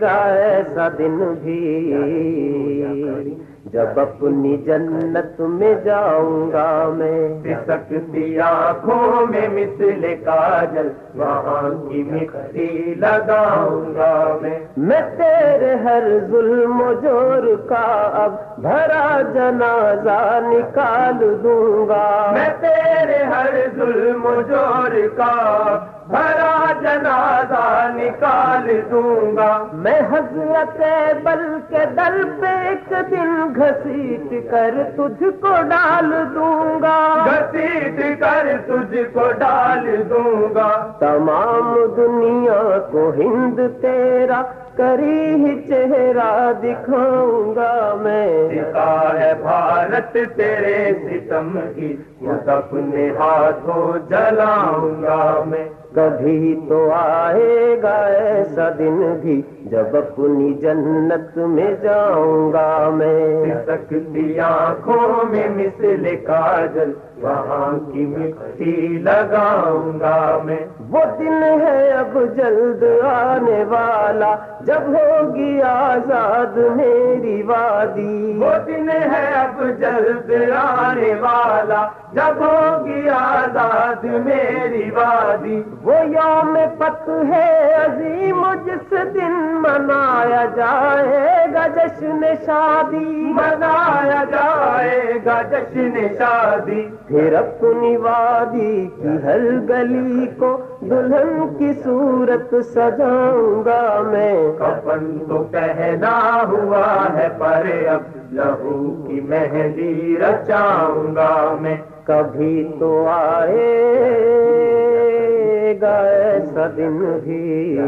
گا 0.00 0.16
ایسا 0.24 0.88
دن 0.98 1.34
بھی۔ 1.42 1.94
جب 3.72 3.98
اپنی 4.00 4.56
جنت 4.56 5.40
میں 5.40 5.74
جاؤں 5.84 6.52
گا 6.52 6.68
میں 6.94 7.54
سکتی 7.66 8.38
آنکھوں 8.40 9.26
میں 9.26 9.48
مثل 9.48 10.14
کاجل 10.24 10.88
کی 12.52 12.94
لگاؤں 12.94 13.94
گا 13.94 14.38
میں۔ 14.42 14.58
میں 14.76 15.00
تیرے 15.16 15.74
ہر 15.74 16.02
ظلم 16.30 16.80
و 16.80 16.92
جور 16.92 17.68
کا 17.68 18.10
اب 18.24 18.32
بھرا 18.58 19.20
جنازہ 19.34 20.40
نکال 20.42 21.36
دوں 21.42 21.88
گا۔ 21.88 22.30
میں 22.32 22.48
تیرے 22.60 23.22
ہر 23.22 23.54
ظلم 23.76 24.26
و 24.26 24.42
جور 24.42 25.08
کا 25.16 25.78
بھرا 26.06 26.72
جنازہ 26.80 27.88
نکال 27.94 28.80
دوں 28.90 29.36
گا۔ 29.36 29.64
میں 29.72 30.00
حضرت 30.00 30.82
بل 31.22 31.58
کے 31.68 31.84
در 31.96 32.22
پہ 32.40 32.46
ایک 32.46 32.94
دن 33.10 33.52
گھسیٹ 33.56 34.50
کر 34.50 34.74
تجھ 34.96 35.22
کو 35.40 35.62
ڈال 35.68 36.12
دوں 36.34 36.82
گا۔ 36.82 37.24
گھسیٹ 37.24 38.20
کر 38.20 38.46
تجھ 38.66 38.96
کو 39.12 39.32
ڈال 39.38 40.02
دوں 40.10 40.54
گا۔ 40.54 40.92
تمام 41.08 41.74
دنیا 41.96 42.78
کو 42.92 43.10
ہند 43.16 43.60
تیرا 43.80 44.42
کری 44.76 45.34
ہی 45.34 45.54
چہرہ 45.68 46.52
دکھاؤں 46.62 47.54
گا 47.54 47.94
میں۔ 48.00 48.48
ہے 49.20 49.32
بھارت 49.42 50.16
تیرے 50.36 50.92
ستم 51.02 51.58
کی 51.74 51.96
اپنے 52.46 53.08
ہاتھوں 53.18 53.98
جلاؤں 54.10 55.02
گا 55.02 55.44
میں۔ 55.46 55.68
کبھی 55.94 56.60
تو 56.68 56.90
آئے 56.92 57.82
گا 57.82 57.96
ایسا 58.06 58.68
دن 58.78 59.18
بھی 59.20 59.42
جب 59.70 59.96
اپنی 59.96 60.52
جنت 60.54 61.36
میں 61.36 61.74
جاؤں 61.82 62.52
گا 62.52 62.90
میں۔ 62.92 63.44
سکتی 63.66 64.40
آنکھوں 64.40 65.24
میں 65.30 65.48
مثل 65.56 66.16
کاجل 66.26 66.92
وہاں 67.22 67.92
کی 67.92 68.06
مٹی 68.06 68.98
لگاؤں 69.02 70.00
گا 70.00 70.38
میں۔ 70.44 70.64
وہ 70.90 71.00
دن 71.18 71.42
ہے 71.42 71.90
اب 71.90 72.18
جلد 72.36 72.82
آنے 73.04 73.64
والا 73.64 74.36
جب 74.60 74.82
ہوگی 74.88 75.62
آزاد 75.62 76.56
میری 76.56 77.42
وادی۔ 77.42 78.38
وہ 78.42 78.58
دن 78.66 78.90
ہے 78.90 79.26
اب 79.34 79.62
جلد 79.80 80.30
آنے 80.56 81.14
والا 81.14 81.88
جب 82.12 82.40
ہوگی 82.40 83.08
آزاد 83.08 84.04
میری 84.04 84.90
وادی، 84.90 85.62
وہ 85.82 85.94
یوم 86.06 86.58
پت 86.78 87.08
ہے 87.08 87.74
عظیم، 87.74 88.46
جس 88.66 88.90
دن 89.14 89.32
منایا 89.54 90.44
جائے 90.56 91.46
گا 91.54 91.66
جشن 91.66 92.24
شادی۔ 92.46 93.32
منایا 93.32 94.24
جائے 94.30 95.12
گا 95.24 95.42
جشن 95.42 96.06
شادی۔ 96.18 96.88
پھر 97.08 97.34
اپنی 97.34 97.96
وادی 97.96 98.88
کی 99.02 99.16
ہر 99.24 99.40
گلی 99.68 100.26
کو 100.38 100.60
دلہن 100.80 101.56
کی 101.58 101.72
صورت 101.72 102.54
سجاؤں 102.74 103.64
گا 103.64 104.02
میں۔ 104.06 104.52
کپن 104.58 105.18
تو 105.28 105.44
کہنا 105.50 106.42
ہوا 106.48 107.06
ہے 107.16 107.28
پر 107.38 107.88
اب 107.88 108.27
لہو 108.32 109.04
کی 109.08 109.20
مہندی 109.20 110.16
رچاؤں 110.20 111.14
گا 111.14 111.56
میں۔ 111.60 111.76
کبھی 112.04 112.68
تو 112.78 113.06
آئے 113.06 113.74
گا 115.80 115.98
ایسا 115.98 116.66
دن 116.76 116.98
بھی۔ 117.24 117.78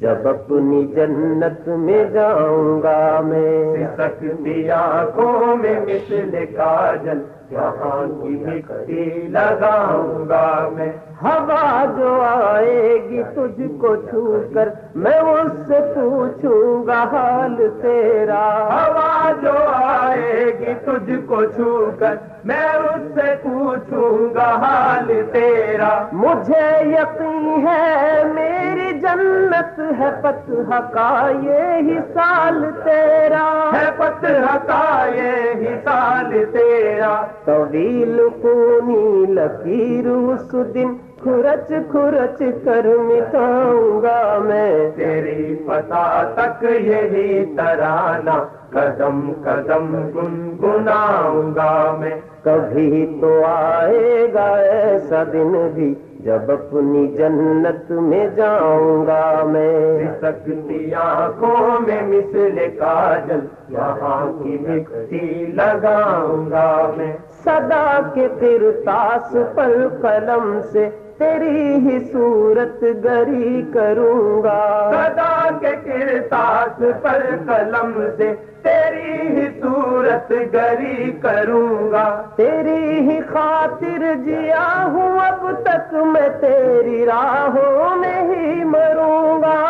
جب 0.00 0.28
اپنی 0.28 0.86
جنت 0.86 1.68
میں 1.68 2.04
جاؤں 2.04 2.82
گا 2.82 3.20
میں۔ 3.24 3.86
سکتی 3.96 4.70
آنکھوں 4.70 5.56
میں 5.56 5.80
مثل 5.80 6.44
کاجل 6.56 7.18
یہاں 7.50 8.22
کی 8.22 8.28
مٹی 8.28 9.28
لگاؤں 9.28 10.28
گا 10.28 10.68
میں۔ 10.76 10.92
ہوا 11.22 11.84
جو 11.98 12.20
آئے 12.22 12.98
گی 13.08 13.22
تجھ 13.22 13.60
کو 13.80 13.96
چھو 13.96 14.40
کر 14.54 14.68
میں 14.94 15.18
اس 15.18 15.52
سے 15.66 15.80
پوچھوں 15.94 16.86
گا 16.86 17.02
حال 17.12 17.56
تیرا۔ 17.82 18.44
ہوا 18.72 19.32
جو 19.42 19.56
آئے 19.74 20.44
گی 20.60 20.74
تجھ 20.84 21.12
کو 21.26 21.44
چھو 21.44 21.90
کر 21.98 22.14
میں 22.44 22.64
اس 22.64 23.02
سے 23.14 23.34
پوچھوں 23.42 24.34
گا 24.34 24.50
حال 24.62 25.22
تیرا۔ 25.32 26.08
مجھے 26.12 26.68
یقین 26.84 27.66
ہے 27.66 28.24
میری 28.34 28.79
جنت 29.02 29.80
ہے 29.98 30.10
پتہ 30.22 30.80
کا 30.92 31.30
یہ 31.42 31.98
سال 32.14 32.64
تیرا 32.84 33.70
ہے 33.72 33.90
پتہ 33.96 34.56
کا 34.66 35.06
یہ 35.14 35.68
سال 35.84 36.44
تیرا۔ 36.52 37.14
طویل 37.44 38.20
کونی 38.42 39.32
لکیر 39.32 40.06
اس 40.06 40.54
دن 40.74 40.94
کھرچ 41.22 41.72
کھرچ 41.90 42.42
کر 42.64 42.86
مٹاؤں 42.98 44.02
گا 44.02 44.38
میں۔ 44.44 44.90
تیری 44.96 45.54
پتا 45.66 46.04
تک 46.34 46.64
یہی 46.64 47.44
ترانا 47.56 48.38
قدم 48.70 49.20
قدم 49.44 49.92
گنگناؤں 50.14 51.54
گا 51.54 51.96
میں۔ 51.98 52.20
کبھی 52.44 53.18
تو 53.20 53.44
آئے 53.46 54.26
گا 54.34 54.48
ایسا 54.56 55.22
دن 55.32 55.68
بھی 55.74 55.94
جب 56.24 56.50
اپنی 56.50 57.06
جنت 57.06 57.90
میں 57.90 58.26
جاؤں 58.36 59.06
گا 59.06 59.44
میں۔ 59.44 60.04
سکتی 60.20 60.94
آنکھوں 60.94 61.80
میں 61.86 62.02
مثل 62.02 62.58
کاجل 62.78 63.40
یہاں 63.68 64.42
کی 64.42 64.58
مٹی 64.60 65.46
لگاؤں 65.46 66.50
گا 66.50 66.90
میں۔ 66.96 67.12
صدا 67.44 68.00
کے 68.14 68.28
ترتاس 68.40 69.36
پر 69.54 69.88
قلم 70.02 70.60
سے 70.72 70.88
تیری 71.20 71.74
ہی 71.84 71.98
صورت 72.12 72.82
گری 73.04 73.62
کروں 73.72 74.42
گا 74.42 74.60
صدا 74.92 75.58
کے 75.60 75.74
کرتاس 75.84 76.78
پر 77.02 77.24
قلم 77.46 77.92
سے 78.16 78.32
تیری 78.62 79.28
ہی 79.28 79.46
صورت 79.60 80.32
گری 80.54 81.10
کروں 81.22 81.90
گا 81.92 82.04
تیری 82.36 83.00
ہی 83.08 83.18
خاطر 83.28 84.04
جیا 84.24 84.66
ہوں 84.86 85.18
اب 85.20 85.46
تک 85.62 85.92
میں 86.06 86.28
تیری 86.40 87.04
راہوں 87.06 87.96
میں 87.96 88.20
ہی 88.24 88.64
مروں 88.64 89.42
گا 89.42 89.69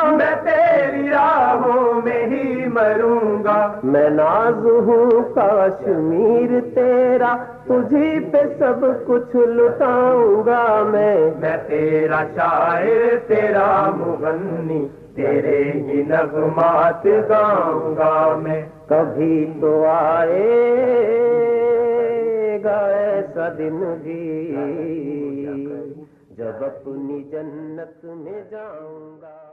مروں 2.81 3.45
گا۔ 3.45 3.81
میں 3.83 4.11
ناز 4.11 4.67
ہوں 4.67 5.35
کاشمیر 5.35 6.75
تیرا 6.75 7.37
تجھی 7.65 8.21
پہ 8.33 8.39
سب 8.59 8.87
کچھ 9.07 9.37
لٹاؤں 9.37 10.47
گا 10.47 10.83
میں۔ 10.91 11.31
میں 11.41 11.57
تیرا 11.69 12.23
شاعر 12.35 13.17
تیرا 13.27 13.91
مغنی 13.97 14.89
تیرے 15.15 15.63
ہی 15.75 16.03
نغمات 16.09 17.07
گاؤں 17.29 17.97
گا 17.97 18.37
میں۔ 18.43 18.63
کبھی 18.89 19.53
تو 19.61 19.85
آئے 19.89 20.49
گا 22.65 22.79
ایسا 22.87 23.49
دن 23.59 23.95
بھی۔ 24.03 24.57
جب 26.37 26.65
اپنی 26.65 27.23
جنت 27.23 28.05
میں 28.05 28.43
جاؤں 28.51 29.21
گا۔ 29.23 29.50